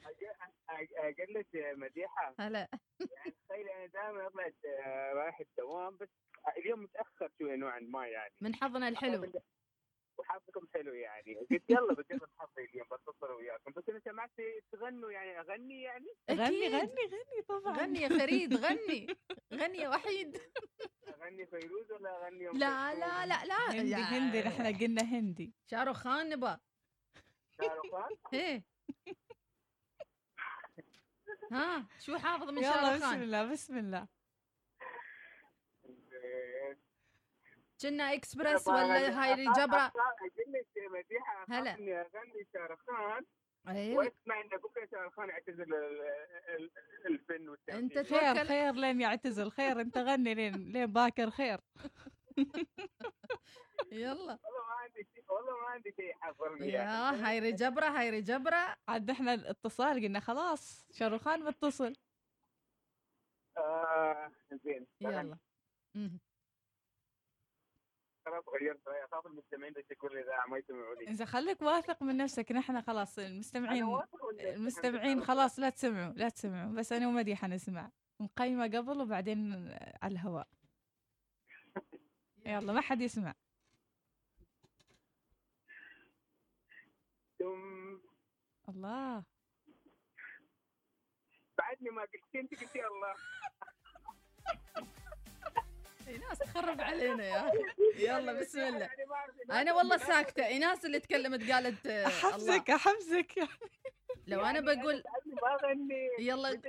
أقول 0.69 1.33
لك 1.33 1.47
مديحة. 1.77 2.35
هلا. 2.39 2.67
يعني 2.99 3.35
تخيل 3.49 3.69
أنا 3.69 3.85
دائما 3.85 4.27
أطلع 4.27 4.51
آه، 4.85 5.13
رايح 5.13 5.39
الدوام 5.39 5.97
بس 5.97 6.09
اليوم 6.57 6.83
متأخر 6.83 7.31
شوي 7.39 7.55
نوعا 7.57 7.79
ما 7.79 8.07
يعني. 8.07 8.33
من 8.41 8.55
حظنا 8.55 8.87
الحلو. 8.87 9.31
وحظكم 10.17 10.67
حلو 10.73 10.93
يعني. 10.93 11.35
قلت 11.35 11.69
يلا 11.69 11.93
بجرب 11.93 12.29
حظي 12.37 12.63
اليوم 12.63 12.87
بتصل 12.91 13.31
وياكم. 13.31 13.71
بس 13.71 13.89
أنا 13.89 13.99
سمعت 13.99 14.31
تغنوا 14.71 15.11
يعني 15.11 15.39
أغني 15.39 15.81
يعني؟ 15.81 16.07
غني. 16.31 16.67
غني 16.67 17.01
غني 17.13 17.41
طبعا. 17.49 17.77
غني 17.77 18.01
يا 18.01 18.09
فريد 18.09 18.53
غني. 18.53 19.07
غني 19.53 19.77
يا 19.77 19.89
وحيد. 19.89 20.37
أغني 21.07 21.45
فيروز 21.45 21.91
ولا 21.91 22.25
أغني 22.27 22.45
لا؟ 22.45 22.93
لا 22.95 23.25
لا 23.25 23.45
لا. 23.45 23.71
هندي 23.71 23.95
هندي 23.95 24.41
نحن 24.41 24.77
قلنا 24.77 25.01
هندي. 25.01 25.53
شاروخ 25.65 25.97
خان 25.97 26.29
نبا 26.29 26.59
شاروخ 27.61 27.91
خان؟ 27.91 28.17
إيه. 28.33 28.63
ها 31.51 31.87
شو 31.99 32.17
حافظ 32.17 32.49
من 32.49 32.57
يلا 32.57 32.73
شاروخ 32.73 32.95
بسم 32.95 33.05
خان 33.05 33.21
الله 33.21 33.51
بسم 33.51 33.77
الله 33.77 34.07
زين. 35.85 36.77
كنا 37.81 38.13
اكسبرس 38.13 38.67
ولا 38.67 39.23
هاي 39.23 39.33
الجبرة؟ 39.33 39.77
أقول 39.81 40.53
لك 40.53 40.91
مديحه 40.91 41.45
هلا. 41.49 41.73
اني 41.75 42.01
أغني 42.01 42.47
شاروخ 42.53 42.79
خان. 42.87 43.25
أيوه. 43.67 43.97
واسمع 43.97 44.41
إن 44.41 44.47
بكرة 44.47 44.87
شاروخ 44.91 45.13
خان 45.13 45.29
يعتزل 45.29 45.73
ال- 45.73 46.01
ال- 46.55 46.71
الفن 47.05 47.49
والتمثيل 47.49 47.79
أنت 47.83 47.99
خير. 48.13 48.45
خير 48.45 48.73
لين 48.73 49.01
يعتزل 49.01 49.51
خير. 49.51 49.81
أنت 49.81 49.97
غني 49.97 50.33
لين 50.33 50.71
لين 50.71 50.85
باكر 50.85 51.29
خير. 51.29 51.59
يلا. 53.91 54.39
والله 54.43 54.67
ما 54.67 54.73
عندي 54.73 55.07
شيء 55.13 55.23
والله 55.29 55.51
ما 55.61 55.67
عندي 55.67 55.91
شيء 55.95 56.09
يحضرني 56.09 56.67
يا 56.69 57.11
هاي 57.29 57.51
جبره 57.51 57.85
هاي 57.85 58.21
جبره 58.21 58.75
عاد 58.87 59.09
إحنا 59.09 59.33
الاتصال 59.33 60.03
قلنا 60.03 60.19
خلاص 60.19 60.87
شاروخان 60.91 61.43
متصل. 61.43 61.93
آه 63.57 64.31
زين. 64.51 64.87
يلا. 65.01 65.37
خلاص 68.27 68.43
غيرت 68.49 68.87
رأيي 68.87 69.05
اخاف 69.05 69.25
المستمعين 69.25 69.73
لي 69.73 70.21
إذا 70.21 70.45
ما 70.49 70.57
يسمعوا 70.57 70.95
لي 70.95 71.07
إذا 71.07 71.25
خليك 71.25 71.61
واثق 71.61 72.03
من 72.03 72.17
نفسك 72.17 72.51
نحن 72.51 72.81
خلاص 72.81 73.19
المستمعين 73.19 74.01
المستمعين 74.39 75.23
خلاص 75.23 75.59
لا 75.59 75.69
تسمعوا 75.69 76.13
لا 76.13 76.29
تسمعوا. 76.29 76.71
بس 76.71 76.91
أنا 76.91 77.07
ومديحه 77.07 77.47
نسمع 77.47 77.91
مقيمه 78.19 78.63
قبل 78.63 79.01
وبعدين 79.01 79.53
على 80.01 80.11
الهواء. 80.11 80.47
يلا 82.45 82.73
ما 82.73 82.81
حد 82.81 83.01
يسمع. 83.01 83.33
الله. 88.69 89.23
بعدني 91.57 91.89
ما 91.89 92.01
قلت 92.01 92.35
أنت 92.35 92.51
قلت 92.61 92.75
يا 92.75 92.87
الله. 92.87 93.15
إيناس 96.07 96.37
تخرب 96.37 96.81
علينا 96.81 97.25
يا 97.25 97.47
أخي. 97.49 97.63
يلا 97.95 98.33
بسم 98.33 98.59
الله. 98.59 98.79
يعني 98.79 99.61
أنا 99.61 99.73
والله 99.73 99.97
ساكتة. 99.97 100.45
إيناس 100.45 100.85
اللي 100.85 100.99
تكلمت 100.99 101.51
قالت 101.51 101.87
آه، 101.87 102.07
أحفزك 102.07 102.69
أحفزك. 102.69 103.33
لو 104.27 104.39
أنا 104.39 104.45
يعني 104.45 104.61
بقول 104.61 105.03
بعدني 105.03 105.33
ما 105.41 105.53
أغني. 105.53 106.09
يلا. 106.19 106.61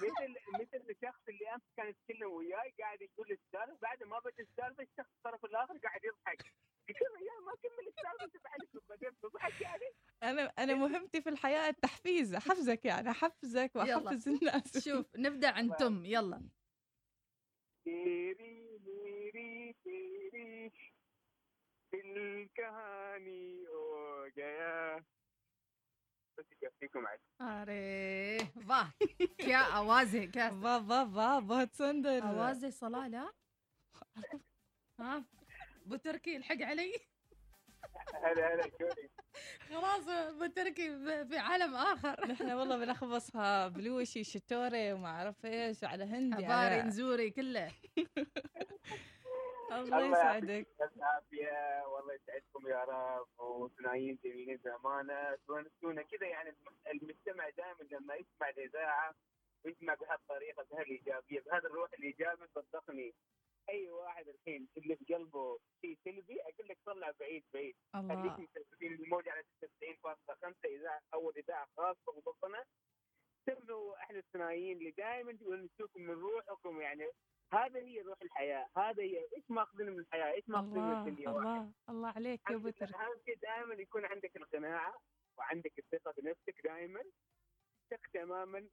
مثل 0.00 0.34
مثل 0.60 0.84
الشخص 0.90 1.20
اللي 1.28 1.54
أمس 1.54 1.62
كان 1.76 1.88
يتكلم 1.88 2.30
وياي 2.30 2.74
قاعد 2.80 3.02
يقول 3.02 3.30
السالفة. 3.32 3.78
بعد 3.82 4.02
ما 4.02 4.18
بدأ 4.18 4.34
السالفة 4.42 4.82
الشخص 4.82 5.10
الطرف 5.16 5.44
الآخر 5.44 5.78
قاعد 5.78 6.00
يضحك. 6.04 6.54
قلت 6.88 6.98
له 7.02 7.18
يا 7.26 7.40
ما 7.46 7.52
كمل 7.62 7.88
السالفة 7.88 8.24
أنت 8.24 8.36
بعدك 8.44 8.88
بعدين 8.88 9.20
تضحك 9.22 9.60
يعني. 9.60 9.94
أنا 10.22 10.52
أنا 10.58 10.74
مهمتي 10.74 11.22
في 11.22 11.28
الحياة 11.28 11.68
التحفيز. 11.68 12.34
أحفزك 12.34 12.84
يعني 12.84 13.10
أحفزك 13.10 13.70
يلا. 13.76 13.96
وأحفز 13.96 14.28
الناس. 14.28 14.88
شوف 14.88 15.06
نبدأ 15.16 15.48
عن 15.48 15.76
تم 15.76 16.04
يلا. 16.04 16.42
تيري 17.85 18.79
ميري 18.85 19.73
تيري 19.83 20.71
دل 21.93 22.47
कहानी 22.57 23.65
हो 23.71 23.83
गया 24.37 24.99
بس 26.37 26.45
يكفيكم 26.63 27.07
عاد 27.07 27.19
अरे 27.41 28.37
वाह 28.69 28.89
क्या 29.45 29.61
आवाज 29.79 30.15
है 30.15 30.25
क्या 30.35 30.49
वाह 30.65 30.77
वाह 30.91 31.03
वाह 31.17 31.39
बहुत 31.51 31.75
सुंदर 31.81 32.21
आवाज 32.23 32.65
صلاة 32.79 33.07
لا 33.07 33.25
ها 34.99 35.23
ابو 35.85 35.95
تركي 35.95 36.35
الحق 36.37 36.61
علي 36.61 36.93
هلا 38.24 38.54
هلا 38.54 38.70
شوري 38.78 39.10
خلاص 39.68 40.08
ابو 40.08 40.46
تركي 40.46 40.88
ب- 40.88 41.28
في 41.28 41.38
عالم 41.38 41.74
آخر. 41.74 42.26
نحن 42.26 42.50
والله 42.52 42.76
بنخبصها 42.78 43.68
بلوشي 43.68 44.24
شتوري 44.24 44.92
وما 44.92 45.08
أعرف 45.08 45.44
إيش 45.46 45.84
على 45.84 46.04
هندي 46.04 46.34
عباري 46.44 46.74
على... 46.74 46.82
نزوري 46.82 47.30
كله. 47.30 47.70
الله 49.72 49.98
الله 49.98 50.10
يسعدك. 50.10 50.48
يعطيك 50.50 50.96
العافيه 50.96 51.86
والله 51.86 52.14
يسعدكم 52.14 52.66
يا 52.68 52.84
رب. 52.84 53.40
وثنائيين 53.40 54.18
جميلين 54.24 54.56
بامانه 54.56 55.36
تونسونا 55.46 56.02
كذا 56.02 56.26
يعني 56.26 56.54
المستمع 56.92 57.48
دائما 57.48 57.82
لما 57.90 58.14
يسمع 58.14 58.48
الإذاعة 58.48 59.14
ويسمع 59.64 59.94
بهالطريقة 59.94 60.64
بهالإيجابية 60.70 61.40
بهذا 61.40 61.66
الروح 61.68 61.90
الإيجابي 61.98 62.46
صدقني 62.54 63.14
أي 63.68 63.90
واحد 63.90 64.28
الحين 64.28 64.68
اللي 64.76 64.96
في 64.96 65.14
قلبه 65.14 65.58
شيء 65.80 65.98
سلبي 66.04 66.42
أقول 66.42 66.68
لك 66.68 66.78
طلع 66.86 67.10
بعيد 67.20 67.44
بعيد. 67.54 67.74
الله. 67.94 68.46
الموجة 68.82 69.30
على 69.32 69.44
96.5 69.60 70.54
اذاعه 70.64 71.00
أول 71.14 71.32
إذاعة 71.36 71.68
خاصه 71.76 72.12
مبطنه 72.16 72.64
سموا 73.46 73.96
إحنا 74.02 74.18
الثنائيين 74.18 74.78
اللي 74.78 74.90
دائما 74.90 75.38
يونسوكم 75.40 76.00
من 76.02 76.14
روحكم 76.14 76.80
يعني. 76.80 77.10
هذا 77.52 77.80
هي 77.80 78.00
روح 78.00 78.22
الحياة. 78.22 78.68
هذا 78.76 79.02
هي 79.02 79.18
إيش 79.36 79.44
ماخذين 79.50 79.90
من 79.90 79.98
الحياة؟ 79.98 80.32
إيش 80.32 80.48
ماخذين 80.48 80.72
من 80.72 80.78
الله 80.78 81.08
الدنيا. 81.08 81.28
الله 81.30 81.72
الله 81.88 82.08
عليك 82.08 82.40
يا 82.50 82.58
تركي 82.58 82.84
اهم 82.84 83.20
شيء 83.24 83.36
دائما 83.38 83.74
يكون 83.74 84.04
عندك 84.04 84.36
القناعة 84.36 85.00
وعندك 85.38 85.78
الثقة 85.78 86.14
بنفسك 86.18 86.60
دائما 86.64 87.02
ثق 87.90 88.00
تماما 88.12 88.68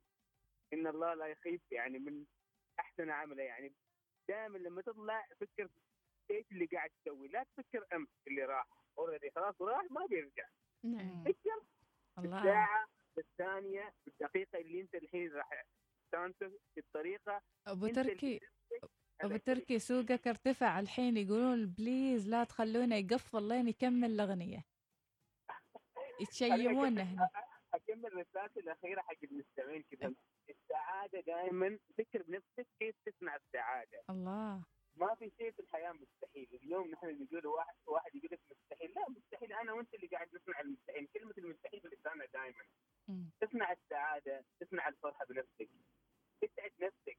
إن 0.74 0.88
الله 0.88 1.14
لا 1.14 1.28
يخيب 1.28 1.62
يعني 1.72 2.00
من 2.00 2.26
أحسن 2.80 3.10
عمله 3.10 3.44
يعني. 3.44 3.74
دائما 4.32 4.58
لما 4.58 4.82
تطلع 4.82 5.28
فكر 5.40 5.70
إيش 6.32 6.46
اللي 6.52 6.66
قاعد 6.66 6.90
تسوي. 6.90 7.28
لا 7.28 7.44
تفكر 7.44 7.86
أمس 7.94 8.10
اللي 8.28 8.46
راح. 8.46 8.68
اوريدي 8.98 9.32
خلاص 9.36 9.62
وراح 9.62 9.92
ما 9.92 10.06
بيرجع. 10.06 10.48
نعم. 10.84 11.24
فكر 11.24 11.64
الله. 12.18 12.38
بالساعة 12.38 12.88
بالثانيه 13.16 13.94
بالدقيقه 14.06 14.60
اللي 14.60 14.82
أنت 14.82 14.96
الحين 14.96 15.32
راح 15.32 15.66
تنسى 16.12 16.52
بالطريقة 16.76 17.42
أبو 17.68 17.88
تركي 17.88 18.40
أبو 19.22 19.38
تركي 19.38 19.80
سوقك 19.80 20.28
ارتفع 20.28 20.80
الحين 20.80 21.18
يقولون 21.18 21.66
بليز 21.66 22.30
لا 22.30 22.44
تخلونه 22.44 22.96
يقفل 22.96 23.48
لين 23.48 23.68
يكمل 23.68 24.12
الأغنية. 24.12 24.66
يتشيمون 26.22 27.00
هنا. 27.00 27.30
أكمل 27.74 28.14
رسالتي 28.14 28.60
الأخيرة 28.60 29.02
حق 29.02 29.18
المستمعين 29.24 29.84
كذا. 29.92 30.14
السعادة 30.50 31.20
دائما 31.20 31.80
فكر 31.98 32.22
بنفسك 32.22 32.68
كيف 32.80 32.96
تصنع 33.06 33.36
السعادة. 33.36 34.04
الله. 34.10 34.64
ما 34.96 35.16
في 35.16 35.32
شيء 35.38 35.52
في 35.52 35.60
الحياة 35.60 35.92
مستحيل. 35.92 36.60
اليوم 36.64 36.92
نحن 36.92 37.24
نقول 37.24 37.48
واحد 37.48 37.76
واحد 37.88 38.16
يقول 38.16 38.30
لك 38.32 38.40
مستحيل. 38.52 38.92
لا 38.96 39.10
مستحيل. 39.10 39.54
أنا 39.54 39.74
وأنت 39.74 39.94
اللي 39.94 40.08
قاعد 40.08 40.36
نصنع 40.36 40.60
المستحيل. 40.60 41.08
كلمة 41.14 41.34
المستحيل 41.38 41.80
بلساننا 41.80 42.26
دائما. 42.26 42.66
تصنع 43.42 43.72
السعادة 43.72 44.46
تصنع 44.60 44.88
الفرحة 44.88 45.26
بنفسك. 45.26 45.70
تسعد 46.42 46.72
نفسك. 46.80 47.18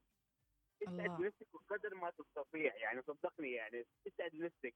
تسعد. 0.81 1.21
نفسك 1.21 1.47
بقدر 1.53 1.95
ما 1.95 2.11
تستطيع. 2.11 2.77
يعني 2.77 3.03
صدقني 3.03 3.53
يعني 3.53 3.87
تسعد 4.05 4.35
نفسك. 4.35 4.75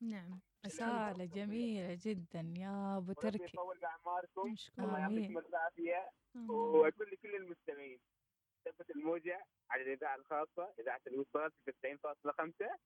نعم 0.00 0.40
رسالة 0.66 1.24
جميلة 1.24 1.98
جدا 2.00 2.54
يا 2.56 2.96
أبو 2.96 3.12
تركي. 3.12 3.44
يطول 3.44 3.78
بأعماركم. 3.78 4.52
مشكور. 4.52 4.84
الله. 4.84 4.98
يعطيكم 4.98 5.38
العافية. 5.38 6.10
آمين. 6.36 6.50
وأقول 6.50 7.10
لكل 7.12 7.34
المستمعين 7.34 8.00
ثبت 8.64 8.90
الموجة 8.90 9.44
على 9.70 9.82
الإذاعة 9.82 10.16
الخاصة 10.16 10.74
إذاعة 10.80 11.00
الوصال 11.06 11.50
في 11.64 11.72
90.5 11.72 12.76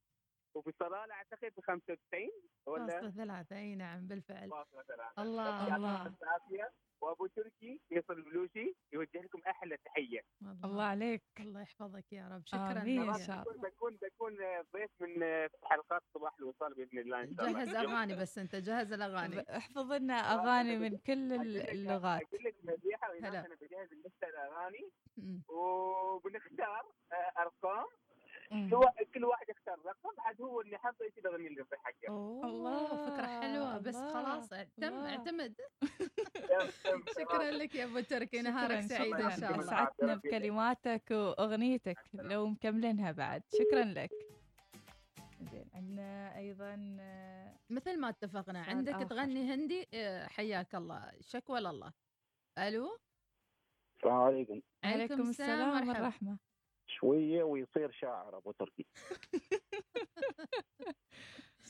وفي 0.55 0.73
صلاله 0.79 1.13
أعتقد 1.13 1.53
في 1.55 1.63
95 1.63 2.31
ولا؟ 2.67 2.87
فاصلة 2.87 3.11
ثلاثة. 3.11 3.57
أي 3.57 3.75
نعم 3.75 4.07
بالفعل. 4.07 4.51
فاصلة 4.51 4.83
ثلاثة. 4.83 5.23
الله 5.23 5.77
الله. 5.77 6.15
وابو 7.05 7.27
تركي 7.27 7.81
يصل 7.91 8.23
بلوشي 8.23 8.75
يوجه 8.93 9.21
لكم 9.23 9.41
أحلى 9.47 9.77
تحية 9.77 10.21
الله 10.65 10.83
عليك 10.85 11.23
الله 11.41 11.61
يحفظك 11.61 12.13
يا 12.13 12.29
رب 12.29 12.43
شكرا 12.47 12.83
آمين. 12.83 13.11
لك. 13.11 13.17
شاء 13.21 13.43
الله. 13.51 13.69
بكون 13.69 13.97
بكون 14.03 14.37
ضيف 14.73 14.91
من 15.01 15.23
حلقات 15.65 16.03
صباح 16.15 16.35
الوصال 16.39 16.75
بإذن 16.75 16.99
الله 16.99 17.21
إن 17.23 17.35
شاء 17.37 17.47
الله 17.47 17.65
جهز 17.65 17.75
أغاني 17.75 18.17
بس 18.17 18.39
أنت 18.39 18.55
جهز 18.57 18.93
الأغاني 18.93 19.45
احفظ 19.57 19.93
لنا 19.93 20.15
أغاني 20.15 20.77
من 20.79 20.99
كل 20.99 21.33
ال- 21.33 21.71
اللغات 21.71 22.23
أقول 22.23 22.45
لك 22.45 22.55
مديحه. 22.63 23.13
أنا 23.19 23.55
بجهز 23.61 23.93
اللسته 23.93 24.29
الاغاني. 24.29 24.91
وبنختار 25.49 26.87
آه، 27.13 27.33
أرقام 27.43 27.87
مم. 28.55 28.69
كل 28.71 28.75
وا- 28.77 29.05
كل 29.15 29.25
واحد 29.25 29.49
يختار 29.49 29.79
رقم 29.87 30.21
عاد 30.21 30.41
هو 30.43 30.61
اللي 30.61 30.79
حظه 30.79 31.05
إيش 31.05 31.19
الاغنيه 31.19 31.49
اللي 31.49 31.61
يصيح 31.61 31.79
حقها 31.85 32.09
اوه 32.11 32.45
الله، 32.47 32.87
فكرة 33.11 33.27
حلوة. 33.41 33.79
بس 33.79 33.97
خلاص. 33.97 34.53
اعتمد. 34.53 35.55
تم- 35.81 36.71
تم. 36.85 37.03
شكرا 37.21 37.51
لك 37.51 37.75
يا 37.75 37.85
أبو 37.85 38.01
تركي. 38.01 38.43
نهارك 38.43 38.81
سعيد 38.81 39.15
إن. 39.15 39.31
شاء 39.41 39.53
الله. 39.53 39.63
سعدتنا 39.67 40.15
بكلماتك 40.15 41.11
وأغنيتك 41.11 41.99
لو 42.15 42.47
مكملينها 42.47 43.13
بعد. 43.13 43.43
شكرا 43.59 43.85
لك. 43.85 44.11
زين 45.41 45.71
عندنا 45.75 46.39
أيضا 46.39 46.97
آه، 47.01 47.57
مثل 47.71 48.01
ما 48.01 48.09
اتفقنا 48.09 48.63
عندك 48.63 48.93
آخر. 48.95 49.05
تغني 49.05 49.55
هندي 49.55 49.89
آه، 49.95 50.27
حياك 50.27 50.75
الله. 50.75 51.13
شكوى 51.21 51.61
لله 51.61 51.93
ألو؟ 52.59 52.99
السلام 53.97 54.17
عليكم. 54.23 54.61
عليكم 54.85 55.21
السلام 55.31 55.89
والرحمة 55.89 56.39
شوية 56.87 57.43
ويصير 57.43 57.91
شاعر 57.91 58.37
أبو 58.37 58.53
تركي 58.53 58.87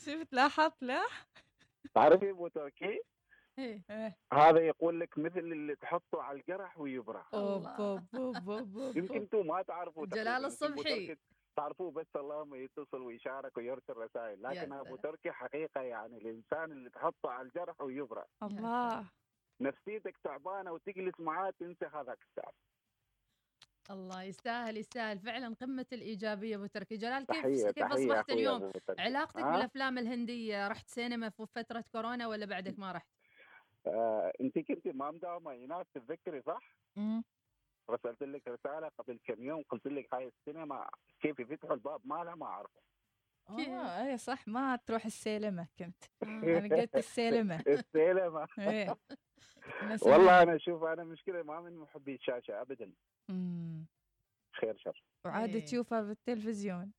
شفت 0.04 0.32
لاحظت 0.32 0.82
لا 0.82 1.02
تعرفي 1.94 2.30
أبو 2.30 2.48
تركي 2.48 3.00
إيه. 3.58 3.82
إيه. 3.90 4.18
هذا 4.32 4.60
يقول 4.60 5.00
لك 5.00 5.18
مثل 5.18 5.38
اللي 5.38 5.76
تحطه 5.76 6.22
على 6.22 6.40
الجرح 6.40 6.78
ويبرح. 6.78 7.34
يمكن 8.96 9.14
أنتم 9.14 9.46
ما 9.46 9.62
تعرفوا 9.62 10.06
جلال 10.06 10.44
الصبحي. 10.44 11.16
تعرفوه 11.56 11.90
بس 11.90 12.16
اللهم 12.16 12.54
يتصل 12.54 13.02
ويشارك 13.02 13.56
ويرسل 13.56 13.96
رسائل 13.96 14.42
لكن 14.42 14.72
أبو. 14.72 14.96
تركي 14.96 15.32
حقيقة 15.32 15.80
يعني 15.80 16.18
الإنسان 16.18 16.72
اللي 16.72 16.90
تحطه 16.90 17.30
على 17.30 17.48
الجرح 17.48 17.80
ويبرح 17.80 18.26
الله 18.42 19.10
نفسيتك 19.60 20.16
تعبانة 20.24 20.72
وتجلس 20.72 21.20
معاه 21.20 21.50
تنسى 21.50 21.86
هذاك 21.86 22.18
التعب 22.22 22.54
الله 23.90 24.22
يستاهل 24.22 24.76
يستاهل 24.76 25.18
فعلا 25.18 25.54
قمة 25.60 25.86
الإيجابية 25.92 26.56
أبو 26.56 26.66
تركي 26.66 26.96
جلال 26.96 27.26
كيف 27.26 27.36
تحية 27.40 27.70
كيف 27.70 27.84
أخوي 27.84 28.20
اليوم 28.30 28.62
أبو. 28.62 28.72
علاقتك 28.98 29.40
ها؟ 29.42 29.52
بالأفلام 29.52 29.98
الهندية 29.98 30.68
رحت 30.68 30.88
سينما 30.88 31.30
في 31.30 31.46
فترة 31.46 31.84
كورونا 31.92 32.26
ولا 32.26 32.46
بعدك 32.46 32.78
ما 32.78 32.92
رحت 32.92 33.08
آه 33.86 34.32
أنت 34.40 34.58
كنت 34.58 34.86
ما 34.88 35.10
مداومة 35.10 35.50
ايناس 35.50 35.86
تتذكري 35.94 36.42
صح؟ 36.42 36.60
مم. 36.96 37.24
رسلت 37.90 38.22
لك 38.22 38.48
رسالة 38.48 38.88
قبل 38.98 39.18
كم 39.24 39.42
يوم 39.44 39.62
قلت 39.62 39.86
لك 39.86 40.14
هاي 40.14 40.28
السينما 40.28 40.88
كيف 41.20 41.38
يفتحوا 41.40 41.74
الباب 41.74 42.00
مالها 42.04 42.34
ما 42.34 42.46
اعرف 42.46 42.70
كيف؟ 43.56 43.68
آه 43.68 44.06
أي 44.06 44.18
صح 44.18 44.48
ما 44.48 44.76
تروح 44.76 45.04
السيلمة 45.04 45.66
كنت. 45.78 46.04
أنا 46.22 46.76
قلت 46.76 46.96
السيلمة 46.96 47.60
السينما 47.68 48.46
إيه 48.58 48.96
أنا 49.82 49.98
والله. 50.02 50.42
أنا 50.42 50.58
شوف 50.58 50.82
أنا 50.84 51.04
مشكلة 51.04 51.42
ما 51.42 51.60
من 51.60 51.76
محبي 51.76 52.14
الشاشة 52.14 52.60
ابدا 52.60 52.92
مم. 53.28 53.86
خير 54.60 54.76
شر 54.76 55.04
وعادة 55.24 55.52
إيه. 55.54 55.64
تشوفها 55.64 56.02
بالتلفزيون 56.02 56.92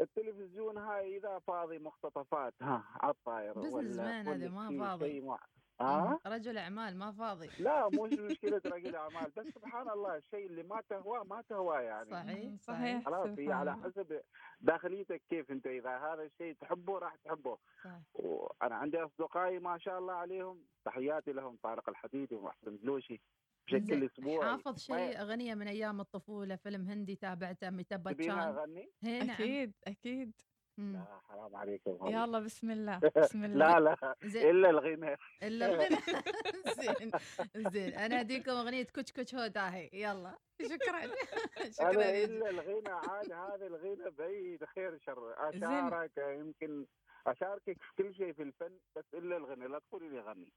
التلفزيون 0.00 0.78
هاي 0.78 1.16
إذا 1.16 1.38
فاضي 1.38 1.78
مقتطفات 1.78 2.54
ها 2.62 2.84
عالطاير 3.02 3.52
بزنس 3.58 3.72
ولا 3.74 4.04
مان 4.04 4.28
هذا 4.28 4.30
ولا 4.30 4.48
ما 4.70 4.86
فاضي. 4.96 5.20
مع- 5.20 5.38
ها 5.80 6.20
رجل 6.26 6.58
أعمال 6.58 6.96
ما 6.98 7.12
فاضي 7.12 7.50
لا 7.58 7.88
مو 7.88 8.02
مشكلة 8.30 8.60
رجل 8.66 8.96
أعمال 8.96 9.30
بس 9.36 9.46
سبحان 9.46 9.90
الله 9.90 10.16
الشيء 10.16 10.46
اللي 10.46 10.62
ما 10.62 10.80
تهواه 10.88 11.24
ما 11.24 11.42
تهواه 11.48 11.80
يعني 11.80 12.10
صحيح. 12.10 12.52
صحيح. 12.60 13.04
خلاص 13.04 13.38
هي 13.38 13.52
على. 13.52 13.72
حسب 13.76 14.20
داخليتك 14.60 15.22
كيف 15.30 15.50
أنت 15.50 15.66
إذا 15.66 15.96
هذا 15.98 16.22
الشيء 16.22 16.56
تحبه 16.60 16.98
راح 16.98 17.16
تحبه 17.16 17.58
صح. 17.84 17.98
وأنا 18.14 18.74
عندي 18.74 18.98
أصدقائي 18.98 19.58
ما 19.58 19.78
شاء 19.78 19.98
الله 19.98 20.12
عليهم 20.14 20.64
تحياتي 20.84 21.32
لهم 21.32 21.58
طارق 21.62 21.88
الحديدي 21.88 22.34
ومحسن 22.34 22.76
بلوشي 22.76 23.20
بشكل 23.66 24.04
أسبوعي. 24.04 24.50
حافظ 24.50 24.78
شيء 24.78 25.20
أغنية 25.20 25.54
من 25.54 25.68
أيام 25.68 26.00
الطفولة 26.00 26.56
فيلم 26.56 26.88
هندي 26.88 27.16
تابعته 27.16 27.70
ميتاب 27.70 28.02
باتشان 28.02 28.38
أغني؟ 28.38 28.90
نعم 29.02 29.30
أكيد 29.30 29.72
أكيد. 29.86 30.32
مم. 30.78 30.92
لا 30.92 31.20
حرام 31.28 31.56
عليكم 31.56 31.90
والله. 31.90 32.22
يلا 32.22 32.38
بسم 32.40 32.70
الله 32.70 32.98
بسم 33.16 33.44
الله. 33.44 33.78
لا 33.78 33.80
لا 33.80 34.14
زين. 34.24 34.50
إلا 34.50 34.70
الغنى. 34.70 35.16
إلا 35.42 35.66
الغنى. 35.66 35.96
زين 36.80 37.10
زين. 37.56 37.94
أنا 37.94 38.20
أديكم 38.20 38.50
أغنية 38.50 38.86
كوتش 38.94 39.12
كوتش 39.12 39.34
هو 39.34 39.46
داهي. 39.46 39.90
يلا. 39.92 40.38
شكرا. 40.62 41.00
شكرا. 41.78 42.02
يا 42.04 42.24
إلا 42.24 42.50
الغنى 42.50 42.88
عاد 42.88 43.32
هذا 43.32 43.66
الغنى 43.66 44.10
بعيد. 44.10 44.64
خير 44.64 44.98
شر. 44.98 45.34
أشارك 45.38 46.12
يمكن 46.18 46.86
أشاركك 47.26 47.82
في 47.82 48.02
كل 48.02 48.14
شيء 48.14 48.32
في 48.32 48.42
الفن 48.42 48.78
بس 48.96 49.04
إلا 49.14 49.36
الغنى. 49.36 49.68
لا 49.68 49.78
تقولي 49.78 50.08
لي 50.08 50.20
غني. 50.20 50.52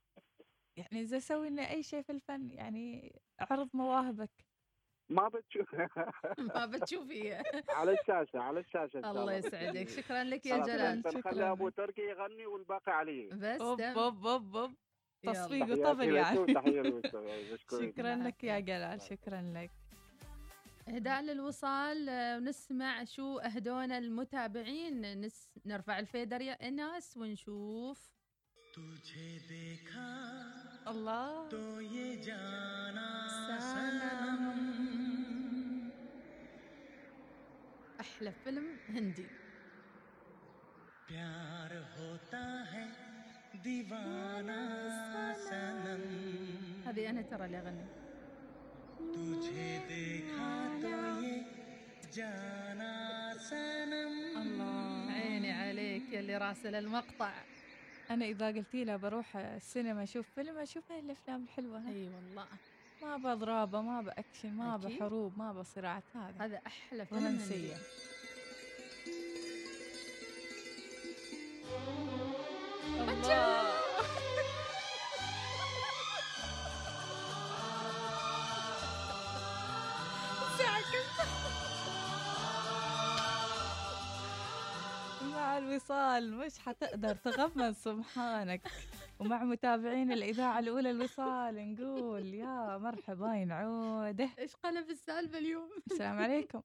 يعني 0.80 1.02
إذا 1.02 1.20
سوي 1.20 1.50
لنا 1.50 1.72
أي 1.72 1.84
شيء 1.84 2.02
في 2.02 2.12
الفن 2.12 2.50
يعني 2.52 3.16
عرض 3.40 3.70
مواهبك. 3.74 4.30
ما 5.10 5.28
بتشوف 5.28 5.74
ما 6.56 6.66
بتشوفي. 6.66 7.34
على 7.80 7.92
الشاشة 7.92 8.40
على 8.40 8.60
الشاشة 8.60 9.12
الله 9.12 9.34
يسعدك. 9.34 9.90
شكرا 9.90 10.24
لك 10.24 10.46
يا 10.46 10.58
جلال. 10.58 11.04
شكرا. 11.14 11.52
أبو 11.52 11.70
تركي 11.70 12.02
يغني 12.02 12.46
والباقي 12.46 12.92
علي 12.92 13.30
بس 13.34 13.62
بوب 13.62 13.82
بوب 13.82 14.52
بوب 14.52 14.72
تصفيق 15.24 15.64
وطبل 15.64 16.16
يعني. 16.16 16.40
يعني 17.28 17.58
شكرا 17.72 18.16
لك 18.16 18.44
يا 18.44 18.60
جلال 18.60 19.02
شكرا 19.02 19.42
لك. 19.42 19.72
إهداء 20.88 21.22
للوصال 21.22 22.10
آه، 22.10 22.38
ونسمع 22.38 23.04
شو 23.04 23.38
أهدونا 23.38 23.98
المتابعين. 23.98 25.22
نس 25.22 25.50
نرفع 25.66 26.00
الفيدر 26.00 26.42
يا 26.42 26.68
إناس 26.68 27.18
ونشوف. 27.18 28.12
الله 30.93 31.49
तो 31.53 31.81
ये 31.81 32.07
जाना 32.27 33.09
सनम। 33.65 34.43
احلى 38.01 38.33
فيلم 38.45 38.67
هندي 38.89 39.27
प्यार 41.09 41.73
होता 41.97 42.45
है 42.73 42.85
दीवाना 43.65 44.61
सनम 45.49 46.03
هذه 46.87 47.11
انا 47.11 47.23
ترى 47.23 47.45
اللي 47.47 47.59
اغني 47.59 47.87
तुझे 49.15 49.69
देखा 49.89 50.51
तो 50.83 50.93
ये 51.25 51.35
जाना 52.19 52.93
सनम 53.51 54.13
الله 54.43 55.13
عيني 55.13 55.53
عليك 55.53 56.13
يا 56.13 56.21
اللي 56.21 56.37
راسل 56.37 56.75
المقطع 56.75 57.33
أنا 58.10 58.26
إذا 58.26 58.48
قلتي 58.48 58.84
له 58.84 58.96
بروح 58.96 59.38
السينما 59.38 60.04
أشوف 60.04 60.26
فيلم 60.36 60.58
أشوف 60.58 60.92
هاي 60.92 61.00
الأفلام 61.00 61.44
الحلوة 61.44 61.80
هاي. 61.80 61.94
إي 61.94 62.10
والله. 62.10 62.46
ما 63.02 63.18
بضرابة 63.18 63.82
ما 63.82 64.02
بأكشن 64.02 64.54
ما. 64.54 64.78
بحروب 64.78 65.38
ما 65.38 65.54
بصراعات 65.54 66.04
هذا. 66.16 66.46
هذا 66.46 66.62
أحلى 66.68 67.06
فيلم 67.06 67.20
رومانسية. 67.20 67.76
الله. 73.10 73.79
الوصال 85.60 86.38
مش 86.38 86.60
حتقدر 86.60 87.16
تغمض 87.16 87.72
سبحانك. 87.72 88.62
ومع 89.20 89.44
متابعين 89.44 90.12
الإذاعة 90.12 90.60
الأولى 90.60 90.92
الوصال 90.92 91.74
نقول 91.74 92.26
يا 92.34 92.78
مرحبا 92.78 93.54
عودة 93.54 94.30
إيش 94.40 94.56
قلب 94.56 94.90
السالفة 94.90 95.38
اليوم؟ 95.38 95.70
السلام 95.92 96.18
عليكم. 96.20 96.62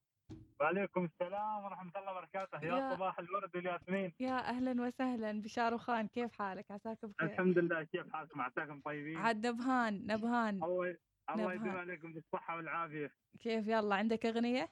وعليكم 0.61 1.04
السلام 1.04 1.64
ورحمة 1.64 1.92
الله 1.96 2.12
وبركاته. 2.12 2.59
يا- 2.64 2.74
يا 2.78 2.94
صباح 2.94 3.18
الورد 3.18 3.57
والياسمين. 3.57 4.12
يا 4.20 4.38
أهلا 4.48 4.83
وسهلا. 4.83 5.33
بشاروخان 5.42 6.09
كيف 6.09 6.33
حالك؟ 6.38 6.70
عساك 6.70 7.04
بخير؟ 7.04 7.30
الحمد 7.30 7.59
لله. 7.59 7.83
كيف 7.83 8.12
حالكم؟ 8.12 8.40
عساكم 8.40 8.80
طيبين؟ 8.80 9.16
عاد 9.16 9.46
نبهان 9.46 10.07
نبهان. 10.07 10.64
الله. 10.64 11.52
يديم 11.54 11.76
عليكم 11.76 12.12
بالصحة 12.12 12.57
والعافية. 12.57 13.12
كيف؟ 13.40 13.68
يلا 13.68 13.94
عندك 13.94 14.26
أغنية؟ 14.26 14.68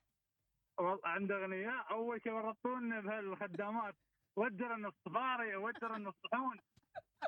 والله 0.78 1.00
عند 1.04 1.32
أغنية. 1.32 1.70
أول 1.90 2.20
شيء 2.22 2.32
ورطونا 2.32 3.00
بهالخدامات. 3.00 3.94
ودرنا 4.36 4.88
الصفاري 4.88 5.56
ودرنا 5.56 6.08
الصحون. 6.08 6.58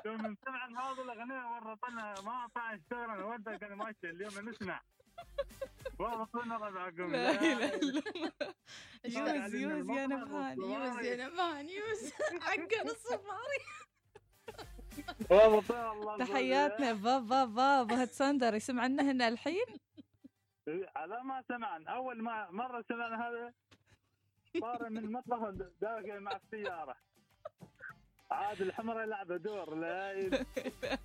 يوم 0.05 0.23
من 0.23 0.35
سمع 0.45 0.65
هذه 0.65 1.01
الأغنية 1.01 1.45
ورطنا 1.51 2.15
ما 2.21 2.47
طلع 2.55 2.73
اشتغلنا 2.73 3.25
ودنا 3.25 3.57
كان 3.57 3.73
ماشي. 3.73 4.09
اليوم 4.09 4.49
نسمع. 4.49 4.81
ورطونا 5.99 6.57
ربعكم 6.57 7.11
لا 7.11 7.31
إلا 7.31 8.09
الله. 8.09 8.31
يوز 9.05 9.55
يوز 9.55 9.89
يا 9.89 10.07
نبهان 10.07 10.61
يوز 10.61 11.05
يا 11.05 11.27
نمان 11.27 11.69
يوز. 11.69 12.13
حقنا 12.41 12.91
الصفاري 12.91 13.61
تحياتنا. 16.19 16.93
باب 16.93 17.27
باب 17.27 17.53
باب 17.53 17.91
هاد 17.91 18.07
سندر 18.07 18.55
يسمع 18.55 18.85
لنا 18.85 19.03
هنا 19.11 19.27
الحين؟ 19.27 19.65
على 20.95 21.23
ما 21.23 21.43
سمعنا. 21.47 21.91
أول 21.91 22.23
ما 22.23 22.51
مرة 22.51 22.85
سمعنا 22.89 23.27
هذا. 23.29 23.53
صار 24.59 24.89
من 24.89 24.97
المطبخ 24.97 25.49
داخل 25.81 26.19
مع 26.19 26.31
السيارة. 26.35 26.95
عاد 28.31 28.61
الحمر 28.61 29.01
يلعب 29.01 29.31
دور 29.31 29.75
لا 29.75 30.13
ي- 30.13 30.45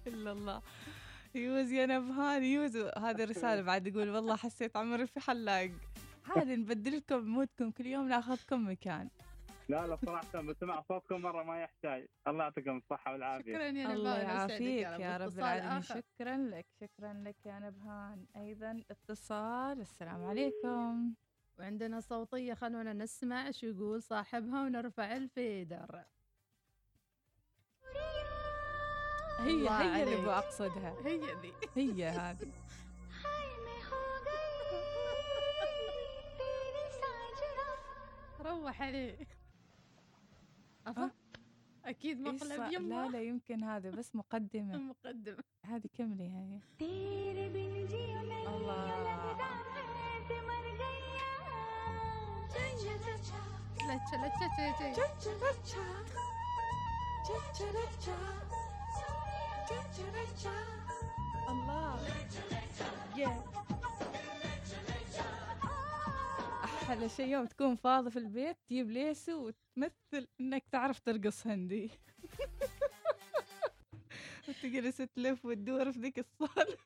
إلا 0.06 0.32
الله. 0.32 0.62
يوز 1.34 1.72
يا 1.72 1.86
نبهان 1.86 2.44
يوز. 2.44 2.76
هذه 2.76 3.24
رسالة 3.24 3.62
بعد 3.62 3.86
يقول 3.86 4.10
والله 4.10 4.36
حسيت 4.36 4.76
عمري 4.76 5.06
في 5.06 5.20
حلاق. 5.20 5.70
عادي 6.36 6.56
نبدل 6.56 6.96
لكم 6.96 7.24
مودكم 7.24 7.70
كل 7.70 7.86
يوم 7.86 8.08
ناخذكم 8.08 8.68
مكان. 8.68 9.10
لا 9.68 9.86
لا 9.86 9.96
صراحة 10.06 10.40
بسمع 10.42 10.82
صوتكم 10.88 11.20
مرة 11.20 11.42
ما 11.42 11.62
يحتاج. 11.62 12.06
الله 12.28 12.44
يعطيكم 12.44 12.76
الصحة 12.76 13.12
والعافية. 13.12 13.52
شكرا 13.52 13.64
يا 13.64 13.92
الله 13.92 14.22
نبان 14.22 14.34
يسعدك 14.36 14.60
يعافيك. 14.60 15.00
يا 15.00 15.16
رب 15.16 15.38
العالمين. 15.38 15.82
شكرا 15.82 16.36
لك 16.36 16.66
شكرا 16.80 17.12
لك 17.12 17.36
يا 17.46 17.58
نبهان 17.58 18.26
أيضا 18.36 18.82
اتصال. 18.90 19.80
السلام 19.80 20.24
عليكم. 20.24 21.14
وعندنا 21.60 22.00
صوتية 22.00 22.54
خلونا 22.54 22.92
نسمع 22.92 23.50
شو 23.50 23.66
يقول 23.66 24.02
صاحبها 24.02 24.62
ونرفع 24.62 25.16
ال 25.16 25.29
fader. 25.29 26.04
هي 29.38 29.68
هي 29.68 30.02
اللي. 30.02 30.26
بقصدها 30.26 30.94
هي 31.04 31.20
ذي 31.42 31.52
هي 31.76 32.08
هذه. 32.08 32.52
روح 38.40 38.82
عليه؟ 38.82 39.26
أفا. 40.86 41.10
أكيد 41.84 42.20
مقلب 42.20 42.38
صار؟ 42.42 42.58
لا 42.58 42.70
يمه 42.70 43.10
لا 43.10 43.22
يمكن 43.22 43.64
هذا 43.64 43.90
بس 43.90 44.16
مقدمة. 44.16 44.78
مقدم 44.90 45.36
هذه 45.64 45.88
كملي 45.98 46.28
هاي 46.28 46.60
الله. 48.46 49.69
أحلى 66.64 67.08
شيء 67.08 67.26
يوم 67.26 67.46
تكون 67.46 67.76
فاضي 67.76 68.10
في 68.10 68.18
البيت 68.18 68.56
تجيب 68.68 68.90
ليسو 68.90 69.46
وتمثل 69.46 70.28
إنك 70.40 70.64
تعرف 70.72 71.00
ترقص 71.00 71.46
هندي. 71.46 71.90
وتجلس 74.48 74.96
تلف 74.96 75.44
وتدور 75.44 75.92
في 75.92 75.98
ذيك 75.98 76.18
الصالة. 76.18 76.76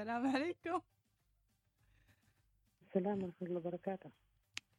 السلام 0.00 0.36
عليكم. 0.36 0.80
السلام 2.82 3.22
ورحمة 3.22 3.48
الله 3.48 3.56
وبركاته. 3.56 4.10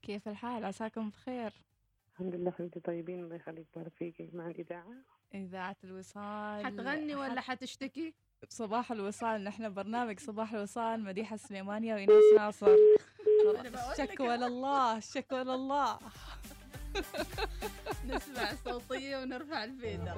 كيف 0.02 0.28
الحال؟ 0.28 0.66
عساكم 0.66 1.10
بخير؟ 1.10 1.54
الحمد 2.14 2.36
لله 2.36 2.52
حبيبتي 2.52 2.80
طيبين 2.80 3.24
الله 3.24 3.36
يخليك 3.36 3.68
بارك 3.76 3.92
فيك 3.96 4.30
مع 4.34 4.48
الإذاعة. 4.48 4.94
إذاعة 5.34 5.76
الوصال. 5.84 6.66
حتغني 6.66 7.16
ولا 7.16 7.42
حتشتكي؟ 7.42 8.14
صباح 8.50 8.92
الوصال 8.92 9.44
نحن 9.44 9.74
برنامج 9.74 10.20
صباح 10.20 10.54
الوصال 10.54 11.04
مديحة 11.04 11.34
السليمانية 11.34 11.94
وإناس 11.94 12.24
ناصر. 12.38 12.76
الشكوى 13.92 14.38
لله 14.38 14.98
الشكوى 14.98 15.44
لله 15.44 16.00
نسمع 18.06 18.52
الصوتية 18.52 19.18
ونرفع 19.18 19.64
الفيدر 19.64 20.16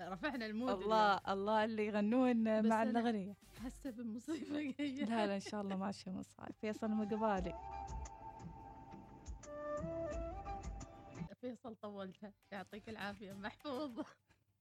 رفعنا 0.00 0.46
المود 0.46 0.70
الله 0.70 1.20
الله 1.28 1.64
اللي 1.64 1.86
يغنون 1.86 2.68
مع 2.68 2.82
الأغنية. 2.82 3.36
حاسة 3.62 3.90
بمصيبة 3.90 4.74
جاية. 4.78 5.04
لا 5.04 5.26
لا 5.26 5.34
إن 5.34 5.40
شاء 5.40 5.60
الله 5.60 5.76
ماشي 5.76 6.10
مصعب 6.10 6.52
فيصل 6.60 6.90
مقبالي 6.90 7.54
فيصل 11.40 11.76
طولتها. 11.76 12.32
يعطيك 12.52 12.88
العافية. 12.88 13.32
محفوظ. 13.32 14.00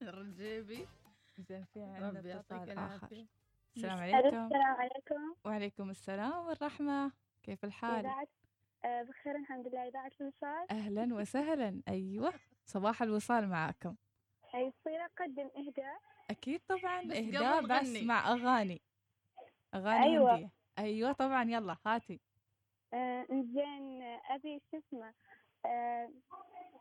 الرجيبي 0.02 0.88
زين 1.38 1.64
في 1.64 1.80
ربي 1.80 2.06
عندنا 2.06 2.30
يعطيك 2.30 2.52
اتصال 2.52 2.70
آخر. 2.70 2.72
العافية. 2.72 3.26
السلام 3.76 3.98
عليكم. 4.00 4.28
السلام 4.46 4.76
عليكم. 4.76 5.36
وعليكم 5.46 5.90
السلام 5.90 6.46
والرحمة. 6.46 7.12
كيف 7.44 7.66
الحال؟ 7.66 8.00
إذاعة 8.06 8.28
آه، 8.86 9.04
بخير 9.04 9.36
الحمد 9.36 9.68
لله. 9.68 9.88
إذاعة 9.88 10.12
الوصال. 10.22 10.72
أهلا 10.72 11.16
وسهلا. 11.16 11.82
أيوة 11.88 12.34
صباح 12.66 13.02
الوصال 13.02 13.50
معكم 13.50 13.96
يصير 14.60 15.06
أقدم 15.06 15.50
إهداء 15.58 16.02
أكيد 16.30 16.62
طبعا 16.68 17.04
بس 17.04 17.18
إهداء 17.18 17.62
بس 17.62 17.88
غني. 17.88 18.02
مع 18.06 18.34
أغاني. 18.34 18.82
أغاني 19.74 20.04
أيوة. 20.04 20.36
هندية. 20.36 20.50
أيوة 20.80 21.12
طبعا 21.12 21.44
يلا 21.44 21.78
هاتي. 21.86 22.20
آه، 22.94 23.26
زين 23.30 24.02
آه، 24.02 24.22
أبي 24.30 24.62
شو 24.72 24.78
اسمه؟ 24.78 25.14
آه، 25.66 26.12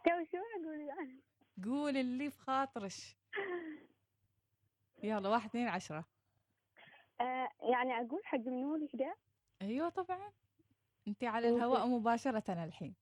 تو 0.04 0.24
شو 0.32 0.38
أقول؟ 0.38 1.20
قول 1.64 1.96
اللي 1.96 2.30
في 2.30 2.38
خاطرش 2.38 3.16
يلا 5.02 5.28
واحد 5.28 5.48
اثنين 5.48 5.68
عشرة. 5.68 6.04
آه، 7.20 7.48
يعني 7.62 8.00
أقول 8.00 8.20
حق 8.24 8.38
منو 8.38 8.76
الإهداء؟ 8.76 9.16
أيوة 9.62 9.88
طبعا. 9.88 10.32
أنت 11.08 11.24
على. 11.24 11.48
الهواء 11.48 11.86
مباشرة 11.86 12.64
الحين. 12.64 12.94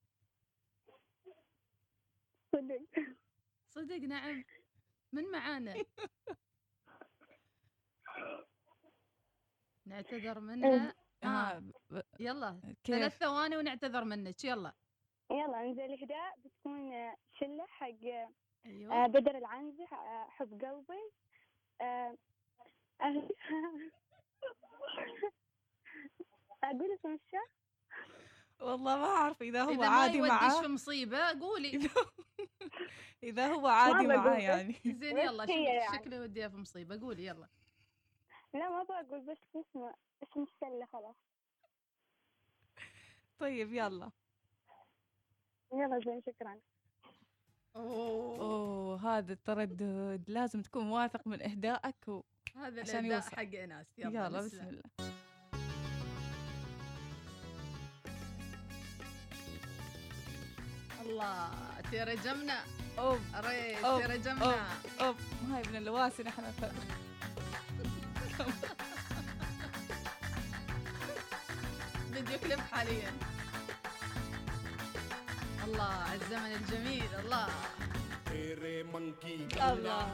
صدق. 2.52 2.80
صدق 3.68 3.96
نعم. 3.96 4.44
من 5.12 5.30
معانا؟ 5.30 5.74
نعتذر 9.86 10.40
منها 10.40 10.94
آه. 11.24 11.26
آه. 11.26 11.58
ب- 11.90 12.02
يلا 12.20 12.60
كيف؟ 12.84 12.96
ثلاث 12.96 13.18
ثواني 13.18 13.56
ونعتذر 13.56 14.04
منك. 14.04 14.44
يلا. 14.44 14.72
يلا 15.30 15.60
انزين 15.60 15.84
الإهداء 15.84 16.38
بتكون 16.38 16.92
آه، 16.92 17.16
شلة 17.40 17.66
حق 17.66 18.04
آه، 18.04 18.28
أيوه 18.66 19.06
بدر 19.06 19.38
العنزي 19.38 19.82
آه، 19.92 20.26
حب 20.30 20.64
قلبي. 20.64 21.12
آه، 21.80 22.16
أهل 23.00 23.28
أقول 26.64 26.92
اسم 26.94 27.14
الشهر 27.14 27.48
والله 28.60 28.96
ما 28.96 29.04
أعرف 29.04 29.42
إذا 29.42 29.62
هو 29.62 29.70
إذا 29.70 29.78
ما 29.78 29.86
عادي 29.86 30.16
يوديش 30.18 30.32
معاه 30.32 30.60
في 30.60 30.68
مصيبة 30.68 31.40
قولي. 31.40 31.90
إذا 33.22 33.46
هو 33.46 33.66
عادي 33.80 34.06
معاه. 34.06 34.38
يعني. 34.38 34.80
زين 35.00 35.18
يلا 35.18 35.46
شكله 35.46 35.68
يعني. 35.68 35.98
شكله 35.98 36.16
يوديها 36.16 36.48
في 36.48 36.56
مصيبة. 36.56 37.00
قولي 37.00 37.26
يلا. 37.26 37.48
لا 38.54 38.70
ما 38.70 38.82
بقول 38.82 39.20
بس 39.20 39.38
اسمه 39.56 39.94
اسم 40.22 40.42
الشلة 40.42 40.86
خلاص. 40.92 41.16
طيب 43.38 43.72
يلا. 43.72 44.10
يلا 45.72 46.00
زين 46.04 46.22
شكرا. 46.26 46.60
أوه. 47.76 48.40
أوه 48.40 49.18
هذا 49.18 49.32
التردد 49.32 50.24
لازم 50.28 50.62
تكون 50.62 50.90
واثق 50.90 51.26
من 51.26 51.42
إهدائك 51.42 52.08
و... 52.08 52.22
هذا 52.56 53.00
يوصل. 53.00 53.36
حق 53.36 53.54
إناس. 53.54 53.86
يلا, 53.98 54.26
يلا. 54.26 54.40
بسم 54.40 54.68
الله. 54.68 54.82
الله 61.19 61.49
ترى 61.91 62.15
جمنا 62.15 62.59
أوب 62.99 63.19
ريت 63.45 63.83
أوب، 63.85 64.01
ترى 64.01 64.17
جمنا 64.17 64.67
أوب 65.01 65.15
هاي 65.51 65.63
من 65.69 65.75
اللواسي 65.75 66.23
نحن 66.23 66.43
ف... 66.51 66.65
فيديو 72.13 72.39
كليب 72.39 72.59
حاليا 72.59 73.11
الله 75.65 75.83
على 75.83 76.15
الزمن 76.21 76.51
الجميل 76.61 77.09
الله 77.19 77.47
तेरे 78.35 78.75
मन 78.93 79.05
की 79.23 79.35
الله 79.71 80.05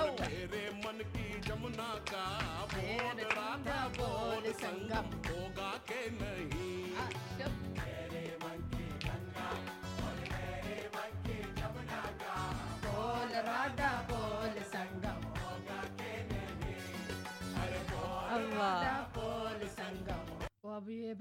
और 0.00 0.08
तेरे 0.20 0.64
मन 0.84 0.98
की 1.14 1.26
जमुना 1.46 1.90
का 2.10 2.24
बोल 2.72 3.20
राधा 3.36 3.80
बोल 3.98 4.44
संगम 4.62 5.06
होगा 5.28 5.72
के 5.90 6.00
नहीं 6.20 6.76
وابي 20.63 21.17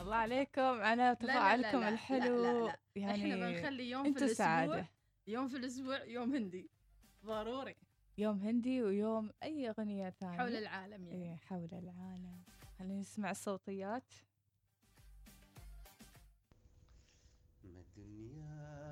الله 0.00 0.14
عليكم 0.16 0.60
على 0.62 1.16
تفاعلكم 1.20 1.82
الحلو 1.82 2.42
لا، 2.42 2.52
لا، 2.52 2.66
لا. 2.66 2.76
يعني 2.96 3.32
إحنا 3.34 3.50
بنخلي 3.50 3.90
يوم 3.90 4.02
في 4.02 4.08
الأسبوع 4.18 4.34
سعادة 4.34 4.86
يوم 5.26 5.48
في 5.48 5.56
الأسبوع 5.56 6.04
يوم 6.04 6.34
هندي 6.34 6.70
ضروري 7.24 7.76
يوم 8.18 8.38
هندي 8.38 8.82
ويوم 8.82 9.30
أي 9.42 9.70
أغنية 9.70 10.10
ثانية 10.10 10.38
حول 10.38 10.56
العالم 10.56 11.06
يعني 11.06 11.30
إيه 11.30 11.36
حول 11.36 11.68
العالم 11.72 12.42
خلينا 12.78 13.00
نسمع 13.00 13.30
الصوتيات 13.30 14.12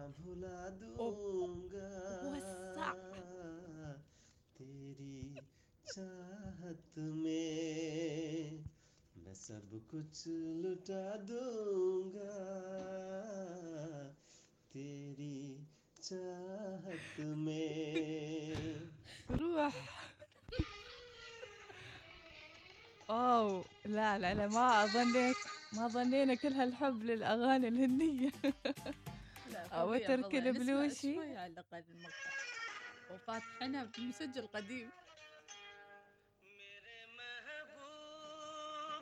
दुनिया 0.05 0.07
भुला 0.21 0.57
दूंगा 0.79 1.89
वसा। 2.33 2.89
तेरी 4.57 5.17
चाहत 5.87 6.97
में 6.97 8.61
मैं 9.23 9.33
सब 9.33 9.69
कुछ 9.91 10.27
लुटा 10.61 11.05
दूंगा 11.29 12.33
तेरी 14.73 15.37
चाहत 16.03 17.19
में 17.19 18.89
روح 19.31 19.73
أوه 23.09 23.63
لا 23.85 24.17
لا 24.19 24.33
لا 24.33 24.47
ما 24.47 24.85
ظنيت 24.85 25.35
ما 25.73 25.87
ظنينا 25.87 26.35
كل 26.35 26.53
هالحب 26.53 27.03
للأغاني 27.03 27.67
الهندية 27.67 28.31
لا 28.43 28.51
فظيع، 28.51 29.14
وترك 29.74 30.26
فظيع. 30.26 30.50
نسمع 30.50 30.50
البلوشي. 30.50 31.14
شوي 31.14 31.36
على 31.36 31.52
الأقل 31.52 31.84
المقطع 31.90 32.30
وفاتحينها 33.10 33.84
بمسجل 33.84 34.46
قديم 34.46 34.90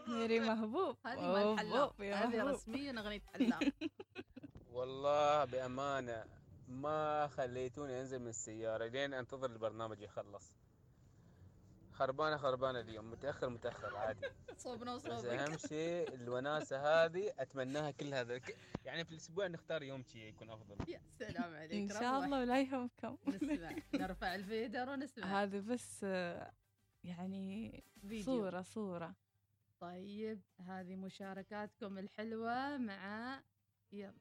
ميري 0.09 0.41
محبوب 0.41 0.97
هذه 1.07 1.33
مال 1.33 1.59
حلاق 1.59 1.83
أوف، 1.83 2.01
يا 2.01 2.15
هذه. 2.15 2.43
رسميا 2.43 3.01
أغنية 3.01 3.23
حلاق 3.35 3.61
والله 4.75 5.45
بأمانة 5.45 6.25
ما 6.69 7.27
خليتوني 7.29 8.01
أنزل 8.01 8.19
من 8.19 8.29
السيارة 8.29 8.87
لين 8.87 9.15
أنتظر 9.15 9.51
البرنامج 9.51 10.01
يخلص 10.01 10.57
خربانة 11.95 12.37
خربانة 12.37 12.81
اليوم. 12.81 13.11
متأخر 13.11 13.49
متأخر 13.49 13.97
عادي. 13.97 14.27
صوبنا 14.59 14.97
بس 14.97 15.07
وصوبك. 15.07 15.27
أهم 15.27 15.59
شيء 15.69 16.15
الوناسة 16.15 17.05
هذه 17.05 17.33
أتمناها 17.39 17.91
كل 17.91 18.15
هذا 18.15 18.41
يعني 18.85 19.05
في 19.05 19.13
الأسبوع 19.13 19.47
نختار 19.47 19.83
يوم 19.83 20.03
شي 20.03 20.29
يكون 20.29 20.51
أفضل. 20.51 20.77
يا 20.89 21.01
سلام 21.19 21.55
عليك. 21.55 21.73
إن 21.73 21.89
شاء 21.89 22.25
الله 22.25 22.41
ولا 22.41 22.61
يهمكم. 22.61 23.17
نسمع. 23.27 23.77
نرفع 23.95 24.35
الفيدر 24.35 24.89
ونسمع. 24.89 25.27
هذه 25.43 25.61
بس 25.61 26.03
يعني 27.05 27.85
فيديو. 28.01 28.25
صورة 28.25 28.63
صورة. 28.63 29.15
طيب 29.81 30.41
هذه 30.61 30.97
مشاركاتكم 30.97 31.99
الحلوة 31.99 32.77
مع 32.77 33.41
يلا. 33.93 34.15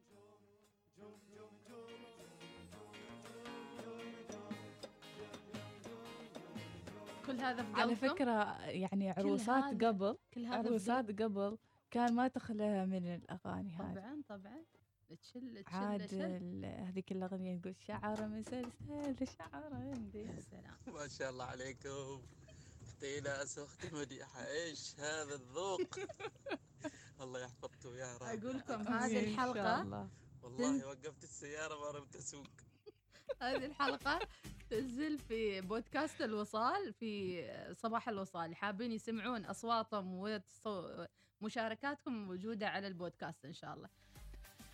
كل 7.25 7.39
هذا 7.39 7.63
في 7.63 7.81
على؟ 7.81 7.95
فكرة 7.95 8.61
يعني 8.61 9.09
عروسات 9.09 9.83
قبل 9.83 10.17
كل 10.33 10.45
هذا 10.45 10.55
عروسات 10.57 11.21
قبل 11.21 11.57
كان 11.91 12.15
ما 12.15 12.27
تخلى 12.27 12.85
من 12.85 13.15
الأغاني 13.15 13.75
هذه. 13.75 13.93
طبعا 13.93 14.21
طبعا. 14.29 14.63
تشل 15.21 15.63
تشل 15.63 15.75
عاد 15.75 16.13
هذيك 16.65 17.11
الأغنية 17.11 17.57
تقول 17.57 17.75
شعر 17.87 18.27
مسلسل 18.27 19.27
شعر 19.37 19.73
عندي. 19.73 20.19
يا 20.19 20.39
سلام. 20.39 20.77
ما 20.95 21.07
شاء 21.07 21.29
الله 21.29 21.45
عليكم. 21.45 22.21
أختي 22.83 23.21
ناس 23.21 23.57
واختي 23.57 23.95
مديحة 23.95 24.47
إيش 24.47 24.99
هذا 24.99 25.35
الذوق. 25.35 25.81
الله 27.21 27.39
يحفظكم 27.39 27.95
يا 27.95 28.17
رب. 28.17 28.23
أقول 28.23 28.57
لكم 28.57 28.87
هذه 28.87 29.23
الحلقة 29.23 29.81
الله. 29.81 30.09
والله 30.43 30.87
وقفت 30.87 31.23
السيارة 31.23 31.79
ما 31.79 31.99
رمت 31.99 32.15
أسوق. 32.15 32.47
هذه 33.41 33.65
الحلقة 33.65 34.19
تنزل 34.69 35.17
في 35.19 35.61
بودكاست 35.61 36.21
الوصال 36.21 36.93
في 36.93 37.43
صباح 37.73 38.09
الوصال. 38.09 38.55
حابين 38.55 38.91
يسمعون 38.91 39.45
أصواتهم 39.45 40.37
ومشاركاتكم 41.41 42.13
موجودة 42.13 42.67
على 42.69 42.87
البودكاست 42.87 43.45
إن 43.45 43.53
شاء 43.53 43.73
الله. 43.73 43.89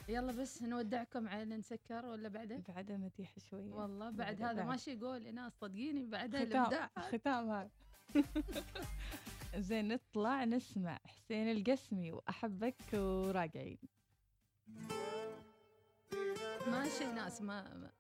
يلا 0.09 0.31
بس 0.31 0.63
نودعكم 0.63 1.27
على 1.27 1.45
نسكر 1.45 2.05
ولا 2.05 2.29
بعدين؟ 2.29 2.63
بعدها 2.67 2.97
مديح 2.97 3.39
شوية. 3.39 3.71
والله 3.73 4.09
بعد 4.09 4.17
بعد- 4.35 4.41
هذا 4.43 4.53
بعد. 4.53 4.65
ماشي 4.67 4.95
قول 4.99 5.33
ناس 5.33 5.53
صدقيني 5.61 6.05
بعدها 6.05 6.43
الإبداع. 6.43 6.89
ختام 6.99 7.49
هذا. 7.51 7.69
زين 9.57 9.87
نطلع 9.87 10.43
نسمع 10.43 10.99
حسين 11.05 11.51
القسمي 11.51 12.11
وأحبك 12.11 12.75
وراجعين 12.93 13.77
ماشي 16.67 17.05
ناس 17.05 17.41
ما, 17.41 17.73
ما 17.73 17.91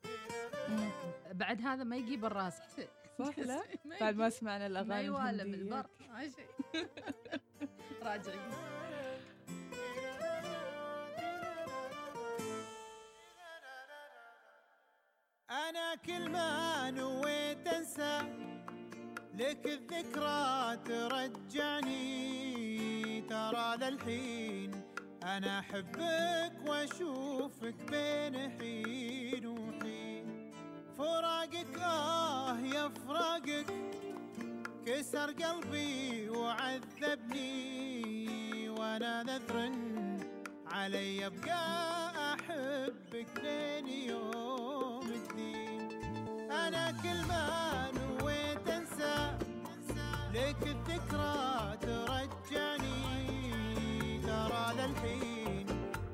بعد 1.33 1.61
هذا 1.61 1.83
ما 1.83 1.95
يجيب 1.95 2.25
الراس 2.25 2.59
صح 3.19 3.39
لا؟ 3.39 3.61
ما 3.85 3.95
بعد 3.99 4.15
ما. 4.15 4.29
سمعنا 4.29 4.67
ما 4.67 4.67
الأغاني 4.67 5.05
يوالم 5.05 5.53
الهندية. 5.53 5.55
البر 5.55 5.85
ماشي 6.09 6.45
راجعين 8.03 8.39
أنا 15.51 15.95
كل 15.95 16.29
ما 16.29 16.91
نويت 16.91 17.67
أنسى 17.67 18.19
لك 19.33 19.65
الذكرى 19.65 20.77
ترجعني 20.85 22.01
ترى 23.21 23.77
للحين 23.77 24.71
أنا 25.23 25.59
أحبك 25.59 26.53
وأشوفك 26.67 27.75
بين 27.91 28.51
حين 28.59 29.38
فراقك 30.99 31.77
آه 31.83 32.59
يا 32.59 32.89
فراقك 33.07 33.65
كسر 34.85 35.31
قلبي 35.31 36.29
وعذبني 36.29 37.49
وأنا 38.69 39.23
نذر 39.23 39.71
علي 40.71 41.25
أبقى 41.25 41.65
أحبك 42.33 43.27
لين 43.43 43.87
يوم 43.87 45.07
الدين 45.07 45.81
أنا 46.51 46.91
كل 46.91 47.19
ما 47.29 47.91
نويت 47.91 48.67
أنسى 48.67 49.37
لك 50.33 50.63
الذكرى 50.67 51.77
ترجعني. 51.81 52.99
ترى 54.23 54.65
للحين 54.77 55.67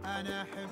أنا 0.06 0.42
أحبك 0.42 0.65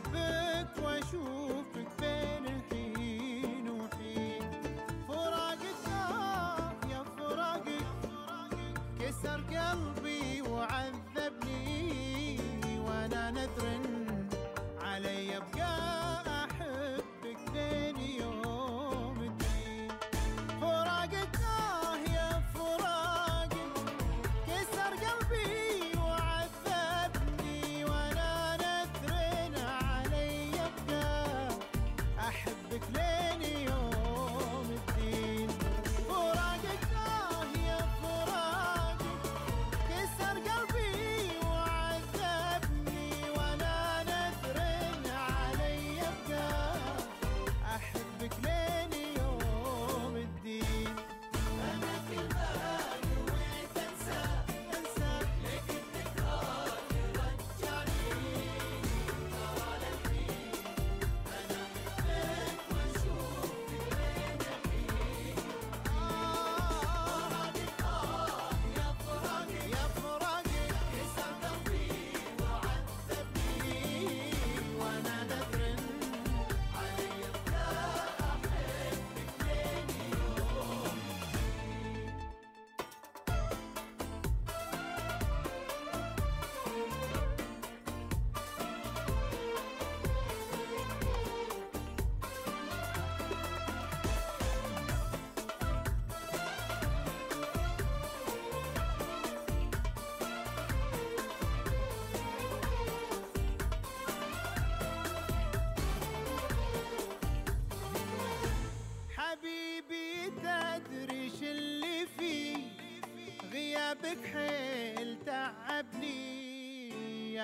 حيل 114.23 115.17
تعبني 115.25 116.23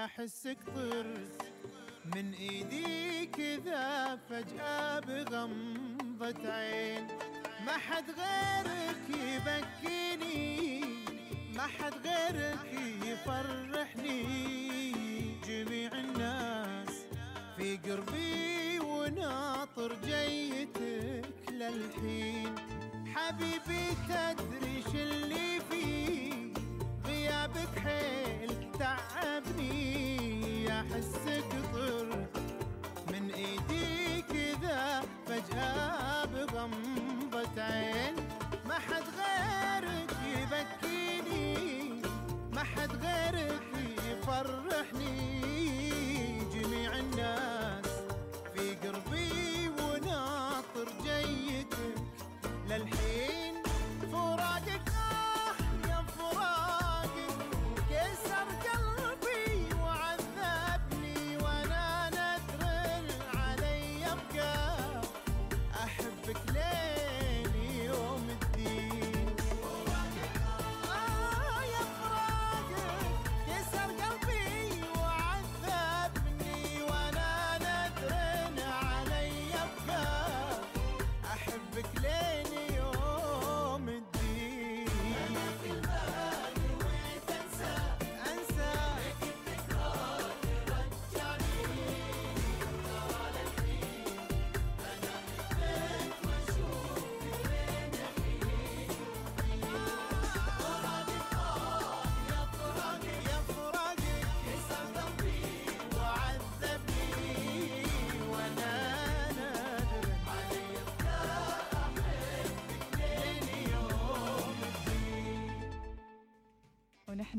أحسك 0.06 0.58
طرت 0.76 1.42
من 2.16 2.34
إيدي 2.34 3.26
كذا 3.26 4.20
فجأة 4.30 5.00
بغمضة 5.00 6.52
عين. 6.52 7.08
ما 7.66 7.78
حد 7.78 8.06
غيرك 8.10 9.06
يبكيني 9.10 10.84
ما 11.56 11.68
حد 11.68 12.08
غيرك 12.08 12.74
يفرحني. 13.06 14.24
جميع 15.48 15.92
الناس 15.94 16.94
في 17.58 17.78
قربي 17.78 18.80
وناطر 18.80 19.92
جيتك 20.06 21.52
للحين. 21.52 22.56
حبيبي 23.16 23.86
تدري 24.10 24.59
احبك 66.32 66.69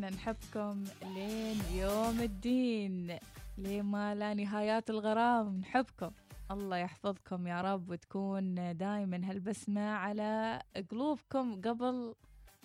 ونحن 0.01 0.15
نحبكم 0.15 0.85
لين 1.15 1.59
يوم 1.75 2.21
الدين 2.21 3.19
لين 3.59 3.83
ما 3.83 4.15
لا 4.15 4.35
نهايات 4.35 4.91
الغرام. 4.91 5.57
نحبكم. 5.61 6.11
الله 6.51 6.77
يحفظكم 6.77 7.47
يا 7.47 7.61
رب 7.61 7.91
وتكون 7.91 8.77
دائما 8.77 9.31
هالبسمة 9.31 9.91
على 9.91 10.63
قلوبكم 10.91 11.61
قبل 11.61 12.15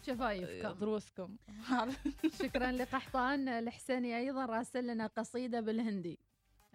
شفايفكم. 0.08 0.70
ضروسكم 0.70 1.36
شكرا 2.42 2.72
لقحطان. 2.72 3.50
الحسيني 3.50 4.18
أيضا 4.18 4.46
راسل 4.46 4.88
لنا 4.88 5.08
قصيدة 5.08 5.60
بالهندي. 5.62 6.20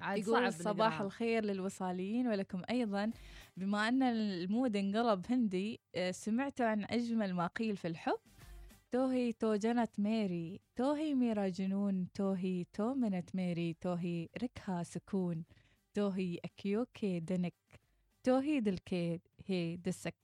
يقول 0.03 0.53
صباح. 0.53 1.01
الخير 1.01 1.45
للوصاليين 1.45 2.29
ولكم 2.29 2.63
أيضا. 2.71 3.11
بما 3.57 3.89
أن 3.89 4.03
المود 4.03 4.77
انقلب 4.77 5.27
هندي 5.31 5.81
آه، 5.95 6.11
سمعتوا 6.11 6.67
عن 6.67 6.85
أجمل 6.85 7.35
ما 7.35 7.47
قيل 7.47 7.77
في 7.77 7.89
الحب. 7.89 8.19
توهي 8.93 9.33
تو 9.33 9.55
جنت 9.55 9.91
ميري 9.99 10.61
توهي 10.77 11.15
ميرا 11.15 11.49
جنون 11.49 12.09
توهي 12.15 12.65
تو 12.73 12.95
منت 12.95 13.35
ميري 13.35 13.77
توهي 13.81 14.29
ركها 14.43 14.83
سكون 14.83 15.45
توهي 15.95 16.39
أكيوكي 16.45 17.21
دنك 17.21 17.55
توهي 18.25 18.61
دلكي 18.61 19.21
هي 19.47 19.77
دسك 19.77 20.15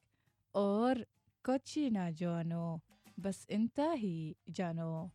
اور 0.56 1.04
كوتشينا 1.46 2.10
جونو 2.10 2.80
بس 3.18 3.46
انت 3.50 3.80
هي 3.80 4.34
جانو۔ 4.48 5.10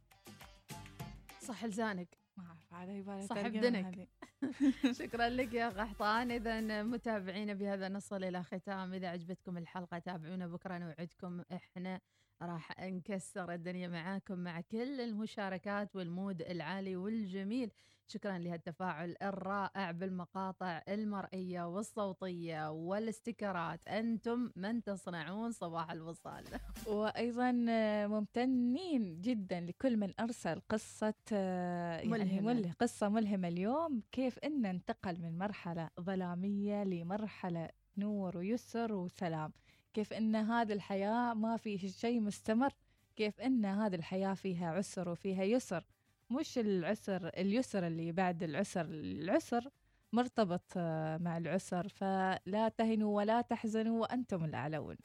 صح 1.42 1.66
لسانك. 1.66 2.08
ما 2.38 2.56
هذا 2.72 2.94
يبغى 2.94 3.28
صاحب 3.28 3.52
دنك. 3.52 4.10
شكرا 5.00 5.30
لك 5.30 5.54
يا 5.54 5.70
قحطان 5.70 6.32
اذا 6.32 6.84
متابعينا 6.84 7.54
بهذا 7.54 7.90
نصل 7.90 8.24
إلى 8.24 8.44
ختام. 8.44 8.94
إذا 8.94 9.08
عجبتكم 9.08 9.58
الحلقة 9.58 10.00
تابعونا 10.00 10.48
بكرة 10.48 10.78
نوعدكم 10.78 11.44
إحنا. 11.52 12.02
راح 12.42 12.80
نكسر 12.80 13.54
الدنيا 13.54 13.88
معاكم 13.88 14.40
مع 14.40 14.62
كل 14.62 15.02
المشاركات 15.02 15.96
والمود 15.96 16.42
العالي 16.42 16.96
والجميل. 16.96 17.72
شكرا 18.08 18.38
لهالتفاعل 18.38 19.16
الرائع 19.22 19.92
بالمقاطع 19.92 20.82
المرئية 20.88 21.68
والصوتية 21.68 22.72
والاستيكرات. 22.72 23.88
أنتم 23.88 24.52
من 24.56 24.84
تصنعون 24.84 25.52
صباح 25.52 25.92
الوصال. 25.92 26.44
وأيضا 26.88 27.66
آه، 27.70 28.08
ممتنين 28.08 29.22
جدا 29.22 29.60
لكل 29.60 29.98
من 29.98 30.14
أرسل 30.20 30.62
قصة 30.70 31.14
آه، 31.34 31.98
يعني 31.98 32.10
ملهمة. 32.10 32.54
مله 32.54 32.72
قصة 32.80 33.10
ملهمة 33.10 33.48
اليوم. 33.48 34.02
كيف 34.12 34.40
إن 34.40 34.66
انتقل 34.66 35.22
من 35.22 35.38
مرحلة 35.38 35.90
ظلامية 36.02 36.84
لمرحلة 36.84 37.70
نور 37.98 38.38
ويسر 38.38 38.94
وسلام. 38.94 39.54
كيف 39.94 40.14
إن 40.14 40.36
هذه 40.36 40.74
الحياة 40.74 41.34
ما 41.34 41.58
في 41.58 41.78
شيء 41.78 42.20
مستمر 42.20 42.74
كيف 43.16 43.42
إن 43.42 43.66
هذه 43.66 43.96
الحياة 43.96 44.34
فيها 44.34 44.72
عسر 44.72 45.10
وفيها 45.10 45.44
يسر. 45.44 45.86
مش 46.30 46.58
العسر 46.58 47.28
اليسر 47.28 47.88
اللي 47.88 48.12
بعد 48.12 48.44
العسر 48.44 48.86
العسر 48.86 49.70
مرتبط 50.14 50.74
آه، 50.78 51.18
مع 51.18 51.38
العسر. 51.38 51.88
فلا 51.88 52.72
تهنوا 52.78 53.18
ولا 53.18 53.42
تحزنوا 53.42 54.02
وأنتم 54.02 54.46
الأعلون. 54.46 54.96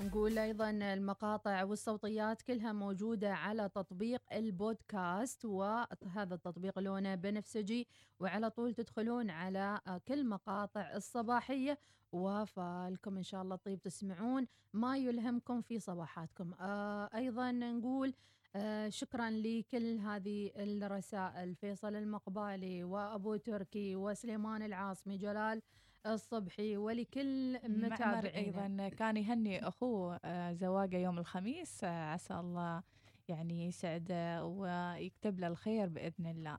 ونقول 0.00 0.38
أيضا 0.38 0.70
المقاطع 0.70 1.64
والصوتيات 1.64 2.42
كلها 2.42 2.72
موجودة 2.72 3.34
على 3.34 3.68
تطبيق 3.68 4.22
البودكاست 4.32 5.44
وهذا 5.44 6.34
التطبيق 6.34 6.78
لونه 6.78 7.14
بنفسجي 7.14 7.86
وعلى 8.20 8.50
طول 8.50 8.74
تدخلون 8.74 9.30
على 9.30 9.80
كل 10.08 10.26
مقاطع 10.26 10.96
الصباحية. 10.96 11.78
وفالكم 12.12 13.16
إن 13.16 13.22
شاء 13.22 13.42
الله 13.42 13.56
طيب 13.56 13.80
تسمعون. 13.80 14.46
ما 14.72 14.96
يلهمكم 14.96 15.60
في 15.62 15.78
صباحاتكم. 15.78 16.54
آه 16.60 17.10
أيضا 17.14 17.52
نقول 17.52 18.14
آه 18.56 18.88
شكرا 18.88 19.30
لكل 19.30 19.98
هذه 19.98 20.50
الرسائل. 20.56 21.54
فيصل 21.54 21.94
المقبالي 21.96 22.84
وأبو 22.84 23.36
تركي 23.36 23.96
وسليمان 23.96 24.62
العاصمي 24.62 25.16
جلال 25.16 25.62
الصبحي 26.06 26.76
ولكل 26.76 27.52
معمر 27.52 27.92
متابعينا. 27.92 28.64
أيضا 28.64 28.88
كان 28.88 29.16
يهني 29.16 29.68
أخوه 29.68 30.20
آه، 30.24 30.52
زواجه 30.52 30.96
يوم 30.96 31.18
الخميس. 31.18 31.84
عسى 31.84 32.34
الله 32.34 32.82
يعني 33.28 33.66
يسعده 33.66 34.44
ويكتب 34.44 35.40
له 35.40 35.46
الخير 35.46 35.88
بإذن 35.88 36.26
الله. 36.26 36.58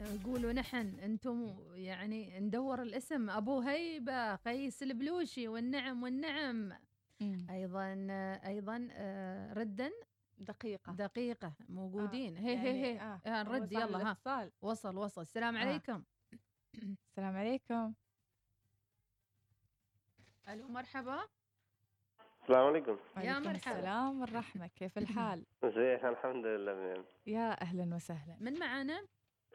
يقولوا 0.00 0.52
نحن 0.52 0.98
أنتم 0.98 1.56
يعني 1.74 2.40
ندور 2.40 2.82
الاسم. 2.82 3.30
أبو 3.30 3.60
هيبة 3.60 4.34
قيس 4.34 4.82
البلوشي 4.82 5.48
والنعم 5.48 6.02
والنعم. 6.02 6.72
أيضا 7.50 8.06
أيضا 8.46 8.88
آه، 8.92 9.52
ردا. 9.52 9.90
دقيقة. 10.38 10.92
دقيقة. 10.92 11.52
موجودين. 11.68 12.36
آه، 12.36 12.40
هي 12.40 12.54
يعني 12.54 12.68
هي. 12.68 12.94
هي 12.94 13.00
آه، 13.00 13.20
آه 13.26 13.42
نرد 13.42 13.74
صار 13.74 13.82
يلا 13.88 13.98
ها. 13.98 14.02
الاتصال. 14.02 14.52
وصل 14.62 14.96
وصل. 14.98 15.20
السلام 15.20 15.56
آه. 15.56 15.60
عليكم. 15.60 16.02
السلام 17.10 17.36
عليكم. 17.36 17.94
ألو 20.48 20.68
مرحبا. 20.68 21.18
السلام 22.42 22.66
عليكم. 22.66 22.96
يا 23.16 23.38
مرحبا. 23.38 23.78
السلام 23.78 24.20
والرحمة. 24.20 24.66
كيف 24.66 24.98
الحال؟ 24.98 25.46
ازيك 25.64 26.04
الحمد 26.04 26.46
لله 26.46 27.04
يا 27.26 27.62
أهلا 27.62 27.94
وسهلا. 27.94 28.36
من 28.40 28.58
معانا؟ 28.58 29.06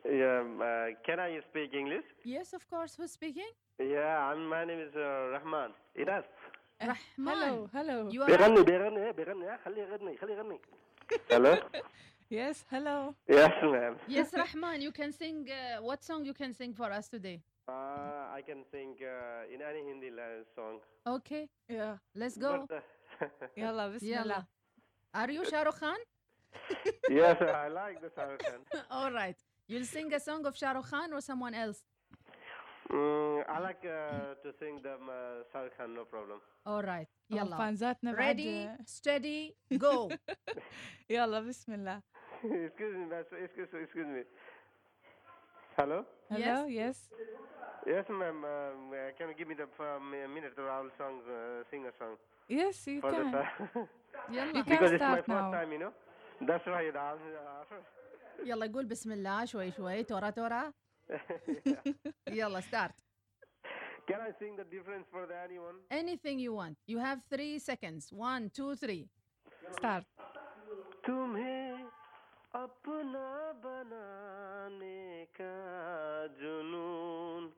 Yeah, 0.04 0.40
uh, 0.40 0.86
can 1.06 1.18
I 1.20 1.40
speak 1.50 1.74
English? 1.74 2.04
yes 2.24 2.52
of 2.58 2.62
course 2.70 2.92
who's 2.96 3.12
speaking 3.12 3.50
Yeah, 3.78 4.30
I'm, 4.30 4.48
my 4.48 4.64
name 4.64 4.80
is 4.80 4.94
uh, 4.96 5.32
Rahman. 5.34 5.70
Idas. 6.02 6.24
رحمن 6.82 7.28
هلو 7.28 7.68
هلو 7.74 8.10
you 8.10 8.22
are 8.22 8.26
بيغني 8.26 8.62
بيغني 8.62 9.12
بيغني 9.12 9.46
ها 9.48 9.56
خليه 9.64 9.82
يغني 9.82 10.16
خليه 10.16 10.34
يغني. 10.34 10.60
Hello. 11.30 11.58
يس 12.30 12.64
هلو 12.70 13.14
Yes, 13.30 13.52
ma'am. 13.62 13.96
yes 14.08 14.34
Rahman 14.34 14.80
you 14.82 14.92
can 14.92 15.12
sing 15.12 15.48
uh, 15.50 15.82
what 15.82 16.02
song 16.04 16.24
you 16.24 16.34
can 16.34 16.52
sing 16.54 16.72
for 16.74 16.90
us 16.98 17.08
today 17.08 17.40
Uh, 17.68 18.38
I 18.38 18.40
can 18.48 18.60
sing 18.72 18.90
uh, 19.02 19.52
in 19.54 19.60
any 19.70 19.82
Hindi 19.90 20.10
la- 20.18 20.44
song. 20.56 20.80
okay 21.16 21.44
يا 21.70 21.98
let's 22.14 22.36
go 22.38 22.66
But, 22.66 22.76
uh, 22.76 23.28
يلا 23.56 23.88
بسم 23.88 24.06
يلا 24.06 24.22
الله 24.22 24.44
are 25.16 25.30
you 25.30 25.42
Shahrukh 25.50 25.78
Khan 25.80 25.98
yes, 27.10 27.36
I 27.64 27.68
like 27.80 27.96
the 28.04 28.10
Shahrukh 28.16 28.42
Khan. 28.50 28.60
all 28.90 29.10
right 29.12 29.38
you'll 29.68 29.84
sing 29.86 30.12
a 30.14 30.20
song 30.20 30.46
of 30.46 30.54
Shahrukh 30.54 30.90
Khan 30.90 31.12
or 31.12 31.20
someone 31.20 31.54
else 31.54 31.82
Mm, 32.90 33.44
I 33.48 33.58
like 33.60 33.84
uh, 33.84 34.34
to 34.42 34.48
sing 34.58 34.80
the 34.82 34.94
uh, 34.94 35.44
Shah 35.52 35.60
Rukh 35.60 35.76
Khan, 35.76 35.94
no 35.94 36.04
problem. 36.04 36.40
alright 36.66 37.08
يلا 37.30 37.56
فانزاتنا 37.58 38.12
بعد 38.12 38.36
ready 38.40 38.68
steady 38.86 39.54
go 39.78 40.08
يلا 41.10 41.40
بسم 41.40 41.72
الله 41.74 42.02
excuse 42.44 42.94
me, 42.96 43.04
mas- 43.06 43.32
excuse, 43.44 43.68
excuse 43.84 44.06
me. 44.06 44.22
Hello? 45.76 46.04
hello 46.30 46.66
yes 46.66 47.08
Yes, 47.86 48.04
ma'am. 48.10 48.44
Um, 48.44 48.92
uh, 48.92 48.96
can 49.16 49.28
you 49.30 49.34
give 49.38 49.48
me 49.48 49.54
the 49.54 49.64
um, 49.80 50.12
a 50.12 50.28
minute 50.28 50.54
to 50.56 50.62
Rahul 50.62 50.90
song, 50.98 51.20
uh, 51.30 51.64
sing 51.70 51.86
a 51.86 51.92
song? 51.98 52.16
yes 52.48 52.86
you 52.86 53.00
for 53.00 53.12
can 53.12 53.30
The, 53.32 53.42
يلا 54.34 54.52
You 54.54 54.64
can 54.64 54.70
because 54.70 54.92
it's 54.92 55.00
my 55.00 55.20
start 55.20 55.26
first 55.26 55.48
now. 55.48 55.52
time, 55.52 55.72
you 55.72 55.78
know. 55.78 55.92
That's 56.48 56.66
why 56.66 56.82
it 56.82 56.96
uh, 56.96 57.64
يلا 58.44 58.66
قول 58.74 58.84
بسم 58.86 59.12
الله 59.12 59.44
شوي 59.44 59.70
شوي 59.70 60.02
تورا 60.04 60.30
تورا 60.30 60.72
يلا 62.28 62.60
start 62.60 62.94
Can 64.10 64.20
I 64.22 64.32
sing 64.40 64.56
the 64.56 64.64
difference 64.64 65.06
for 65.14 65.26
the 65.30 65.36
anyone? 65.46 65.76
anything 65.90 66.38
you 66.46 66.52
want 66.60 66.76
you 66.92 66.98
have 66.98 67.18
three 67.32 67.58
seconds 67.58 68.04
one 68.12 68.50
two 68.58 68.74
three 68.76 69.04
start 69.78 70.04
तुम्हें 71.06 71.84
अपना 72.54 73.28
बनाने 73.64 75.24
का 75.40 75.56
जुनून 76.40 77.48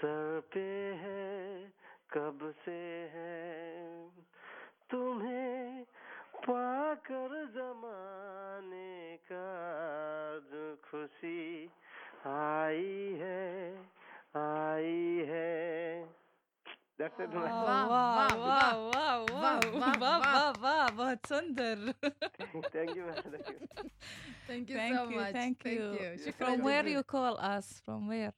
सर 0.00 0.40
पे 0.54 0.66
है 1.02 1.72
कब 2.14 2.38
से 2.64 2.80
है 3.14 4.10
तुम्हें 4.90 5.84
पाकर 6.48 7.35
That's 17.16 17.18
it. 17.20 17.28
واو 17.34 17.42
واو، 17.44 17.90
واو 17.90 18.40
واو، 18.40 18.90
واو 18.90 18.90
واو 18.90 19.26
واو، 19.26 19.26
واو 19.32 19.80
واو، 19.80 20.00
واو 20.00 20.20
واو. 20.20 20.52
واو 20.62 20.98
واو 20.98 21.16
سندر 21.26 21.92
Thank 22.72 22.94
you, 22.96 23.04
man. 23.08 23.16
Thank 23.26 23.48
you. 23.48 23.56
thank 24.48 24.68
you 24.70 24.76
thank 24.76 24.96
so 24.98 25.04
you 25.10 25.16
much 25.20 25.32
thank 25.32 25.64
you 25.64 25.82
شكرا 26.26 26.46
from 26.46 26.62
where 26.62 26.82
جزيلا. 26.82 27.00
you 27.00 27.02
call 27.14 27.34
us 27.56 27.80
from 27.86 28.08
where 28.08 28.32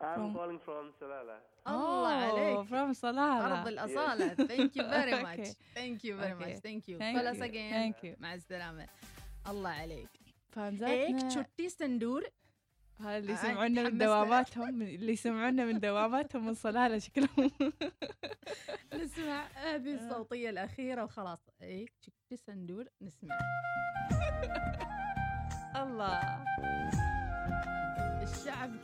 I'm 0.00 0.14
From- 0.14 0.34
calling 0.34 0.58
from 0.66 0.84
Salala. 1.00 1.38
الله 1.68 2.30
Oh, 2.30 2.34
عليك 2.34 2.68
from 2.68 2.92
صلالة 2.92 3.46
أرض 3.46 3.68
الأصالة 3.68 4.34
thank 4.34 4.74
you 4.76 4.84
very 4.96 5.22
much 5.22 5.38
Okay. 5.38 5.54
thank 5.74 6.04
you 6.04 6.14
very 6.16 6.32
Okay. 6.32 6.44
much 6.44 6.58
thank 6.66 6.88
you 6.88 6.96
Thank 6.98 7.16
call 7.18 7.26
us 7.32 7.36
you. 7.38 7.44
again 7.50 7.72
Thank 7.72 7.96
you. 8.04 8.14
مع 8.20 8.34
السلامة 8.34 8.86
الله 9.48 9.70
عليك 9.70 9.98
هيك 9.98 10.34
فانزاتنا 10.52 11.28
تشوتي 11.28 11.68
سندور 11.68 12.22
هذا 12.22 12.30
اللي 12.99 13.31
آه، 13.31 13.35
يسمعونا 13.35 13.83
من. 13.89 13.97
دواماتهم 13.97 14.81
اللي 14.81 15.11
يسمعونا 15.13 15.65
من 15.65 15.79
دواماتهم 15.79 16.45
من 16.45 16.53
صلالة 16.53 16.99
شكلهم. 16.99 17.51
نسمع 19.03 19.45
هذه 19.55 19.93
الصوتية 19.95 20.49
الأخيرة 20.49 21.03
وخلاص. 21.03 21.39
هيك 21.61 21.93
تشوتي 22.01 22.37
سندور. 22.47 22.85
نسمع. 23.01 23.37
الله. 25.83 26.43
الشعب. 28.23 28.71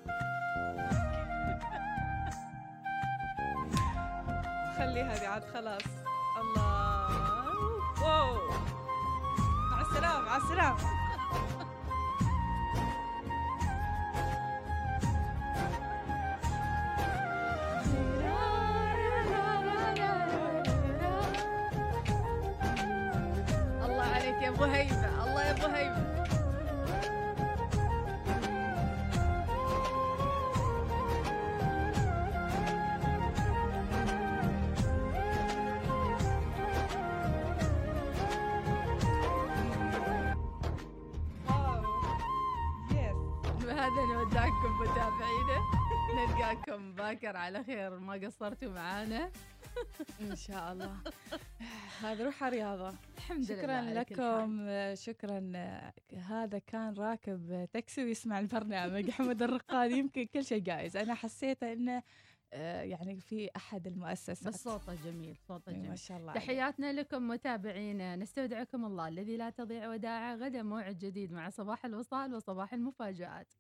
خلي 4.78 5.02
هذه 5.02 5.28
عاد 5.28 5.44
خلاص. 5.44 5.82
الله. 6.42 7.12
واو. 8.04 8.50
مع 9.72 9.82
السلامة 9.82 10.22
مع 10.26 10.38
السلامة. 10.38 11.01
ابو 24.52 24.64
هيبة 24.64 25.24
الله 25.24 25.44
يا 25.44 25.52
ابو 25.52 25.66
هيبة. 25.66 26.12
نودعكم 43.92 44.80
متابعينا. 44.82 45.58
نلقاكم 46.16 46.94
باكر 46.94 47.38
على 47.38 47.64
خير 47.64 48.00
ما 48.00 48.14
قصرتوا 48.14 48.72
معانا. 48.72 49.32
إن 50.22 50.36
شاء 50.36 50.72
الله. 50.72 50.96
هذا 52.02 52.26
روح 52.26 52.44
رياضة. 52.44 52.94
الحمد 53.32 53.46
شكرا 53.46 53.82
لله 53.82 53.94
لكم 53.94 54.66
شكرا. 54.96 55.52
هذا 56.18 56.60
كان 56.60 56.94
راكب 56.94 57.70
تاكسي 57.74 58.04
ويسمع 58.04 58.40
البرنامج. 58.40 59.10
حمد 59.18 59.44
الرقاد 59.44 59.92
يمكن 59.92 60.26
كل 60.26 60.46
شيء 60.46 60.60
جايز. 60.60 60.98
أنا 60.98 61.14
حسيت 61.14 61.64
انه 61.64 62.04
آه، 62.54 62.82
يعني 62.82 63.20
في 63.20 63.50
أحد 63.56 63.88
المؤسسات. 63.88 64.48
بس 64.48 64.64
صوته 64.64 64.96
جميل 64.96 65.36
صوته 65.48 65.72
جميل 65.72 65.90
ما 65.90 65.96
شاء 65.96 66.18
الله. 66.18 66.34
تحياتنا 66.34 66.94
لكم 66.94 67.28
متابعينا 67.28 68.16
نستودعكم 68.16 68.86
الله 68.86 69.08
الذي 69.08 69.38
لا 69.38 69.50
تضيع 69.50 69.90
وداعه 69.90 70.36
غدا 70.36 70.64
موعد 70.64 70.98
جديد 70.98 71.32
مع 71.32 71.50
صباح 71.50 71.86
الوصال 71.86 72.36
وصباح 72.36 72.74
المفاجآت. 72.74 73.54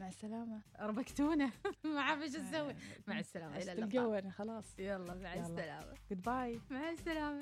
مع 0.00 0.08
السلامة. 0.08 0.62
أربكتونا. 0.80 1.50
ما 1.94 2.00
عارف 2.00 2.22
إيش 2.22 2.36
أسوي 2.36 2.74
مع 3.06 3.18
السلامة. 3.18 3.56
إلى 3.56 3.72
اللقاء. 3.72 4.28
خلاص. 4.30 4.78
يلا 4.78 5.14
مع 5.14 5.34
يلا. 5.34 5.42
السلامة. 5.42 5.94
goodbye 6.10 6.60
مع 6.70 6.90
السلامة. 6.90 7.40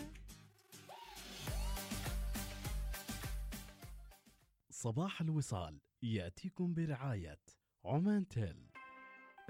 صباح 4.82 5.20
الوصال 5.20 5.80
يأتيكم 6.02 6.74
برعاية 6.74 7.38
عمان 7.84 8.28
تيل. 8.28 8.56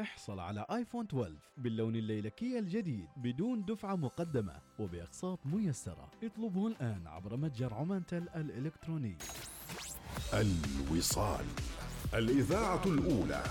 احصل 0.01 0.41
على 0.41 0.66
iPhone 0.70 1.05
12 1.05 1.35
باللون 1.57 1.97
الليلكي 1.97 2.59
الجديد 2.59 3.09
بدون 3.16 3.64
دفعة 3.64 3.97
مقدمة 3.97 4.61
وبأقساط 4.78 5.47
ميسرة. 5.47 6.11
اطلبه 6.22 6.66
الآن 6.66 7.07
عبر 7.07 7.37
متجر 7.37 7.74
عمان 7.74 8.07
تيل 8.07 8.28
الإلكتروني. 8.28 9.16
الوصال 10.35 11.47
الإذاعة 12.14 12.85
الأولى. 12.87 13.45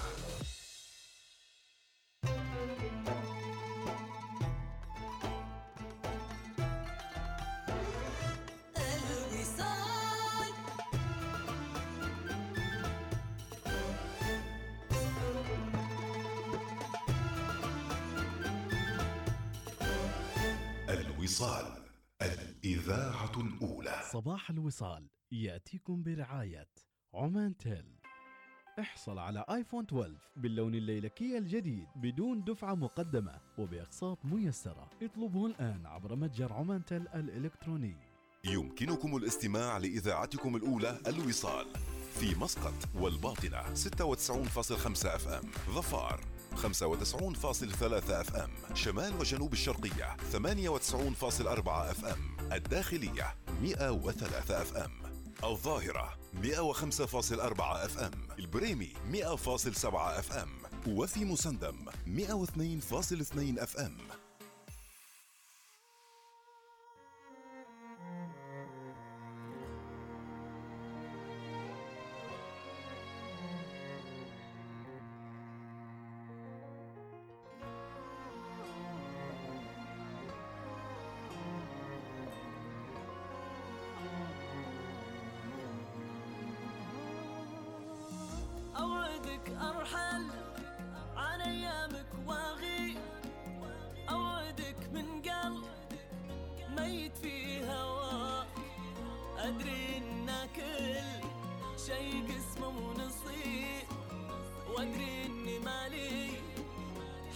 الوصال 21.29 21.65
الإذاعة 22.21 23.31
الأولى. 23.37 24.01
صباح 24.11 24.49
الوصال 24.49 25.07
يأتيكم 25.31 26.03
برعاية 26.03 26.67
عمان 27.13 27.57
تيل. 27.57 27.85
احصل 28.79 29.19
على 29.19 29.45
iPhone 29.49 29.83
12 29.83 30.13
باللون 30.35 30.75
الليلكي 30.75 31.37
الجديد 31.37 31.87
بدون 31.95 32.43
دفعة 32.43 32.75
مقدمة 32.75 33.39
وبأقساط 33.57 34.25
ميسرة. 34.25 34.89
اطلبه 35.01 35.45
الآن 35.45 35.85
عبر 35.85 36.15
متجر 36.15 36.53
عمان 36.53 36.85
تيل 36.85 37.07
الإلكتروني. 37.07 37.95
يمكنكم 38.45 39.15
الاستماع 39.15 39.77
لإذاعتكم 39.77 40.55
الأولى 40.55 40.99
الوصال 41.07 41.67
في 42.19 42.35
مسقط 42.39 42.89
والباطنة 42.95 43.73
96.5 43.73 45.15
FM. 45.15 45.51
ظفار. 45.75 46.38
95.3 46.55 48.11
FM 48.11 48.49
شمال 48.75 49.13
وجنوب 49.19 49.53
الشرقية 49.53 50.17
98.4 50.33 51.67
FM 51.67 52.37
الداخلية 52.53 53.35
103 53.61 54.61
أف 54.61 54.77
أم. 54.77 54.91
الظاهرة 55.43 56.17
105.4 56.43 57.61
أف 57.61 57.97
أم. 57.97 58.11
البريمي 58.39 58.93
100.7 59.11 59.85
أف 59.95 60.31
أم. 60.31 60.49
وفي 60.87 61.25
مسندم 61.25 61.85
102.2 62.05 63.59
أف 63.63 63.77
أم. 63.77 63.97
مشيت 96.89 97.17
في 97.17 97.63
هواك 97.65 98.47
أدري 99.37 99.97
إن 99.97 100.29
كل 100.55 100.95
شي 101.85 102.21
قسمه 102.21 102.67
ونصيب. 102.67 103.87
وأدري 104.69 105.25
إني 105.25 105.59
مالي 105.59 106.29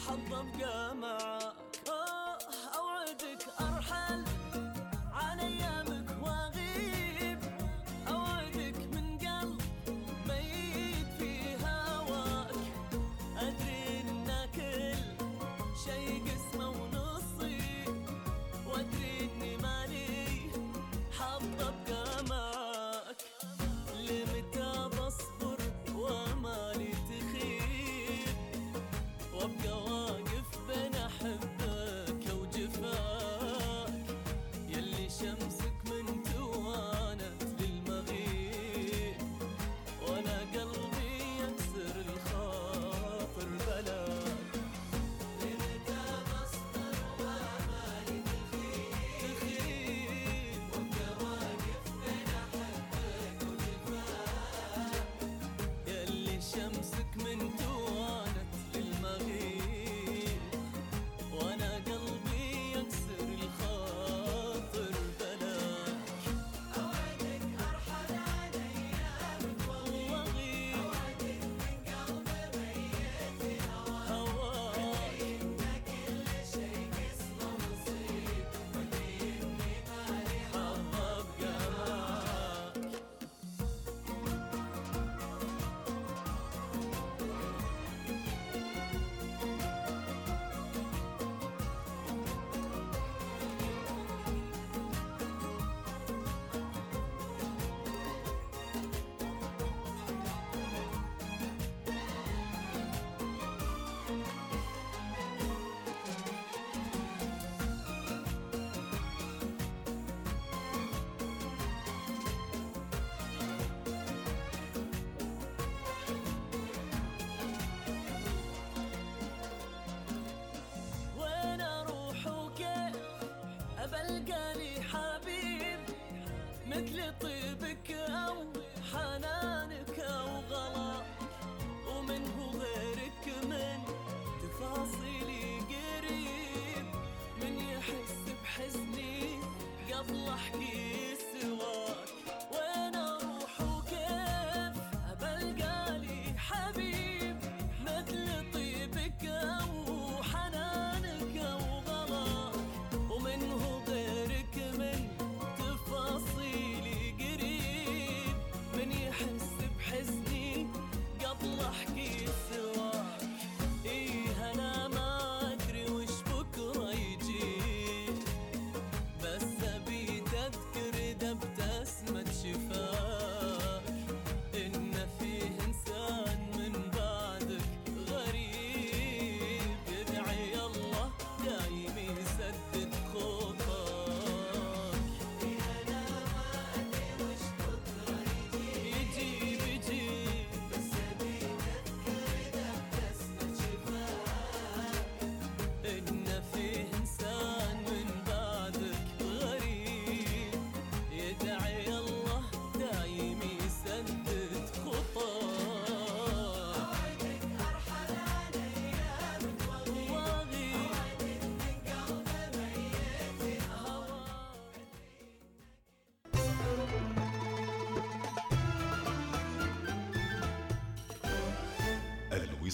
حظ 0.07 0.33
أبقى 0.33 0.95
معاه 0.95 1.32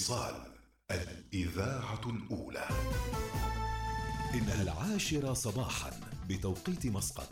الاتصال 0.10 0.42
الإذاعة 0.92 2.02
الأولى. 2.06 2.68
إنها 4.34 4.62
العاشرة 4.62 5.34
صباحا 5.34 5.92
بتوقيت 6.30 6.86
مسقط 6.86 7.30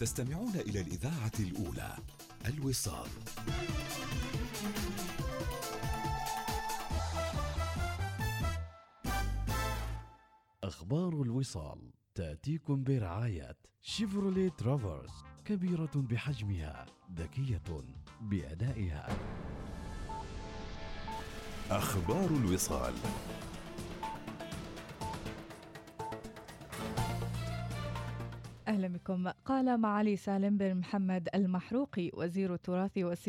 تستمعون 0.00 0.54
إلى 0.54 0.80
الإذاعة 0.80 1.32
الأولى 1.40 1.96
الوصال. 2.46 3.08
أخبار 10.64 11.22
الوصال 11.22 11.78
تأتيكم 12.14 12.84
برعاية 12.84 13.56
شيفرولي 13.80 14.50
ترافرس 14.50 15.12
كبيرة 15.44 15.90
بحجمها 15.94 16.86
ذكية 17.16 17.62
بأدائها. 18.20 19.08
أخبار 21.70 22.30
الوصال. 22.30 22.94
أهلا 28.68 28.88
بكم. 28.88 29.28
قال 29.44 29.80
معالي 29.80 30.16
سالم 30.16 30.56
بن 30.56 30.74
محمد 30.74 31.28
المحروقي 31.34 32.10
وزير 32.14 32.54
التراث 32.54 32.98
والسياحة 32.98 33.28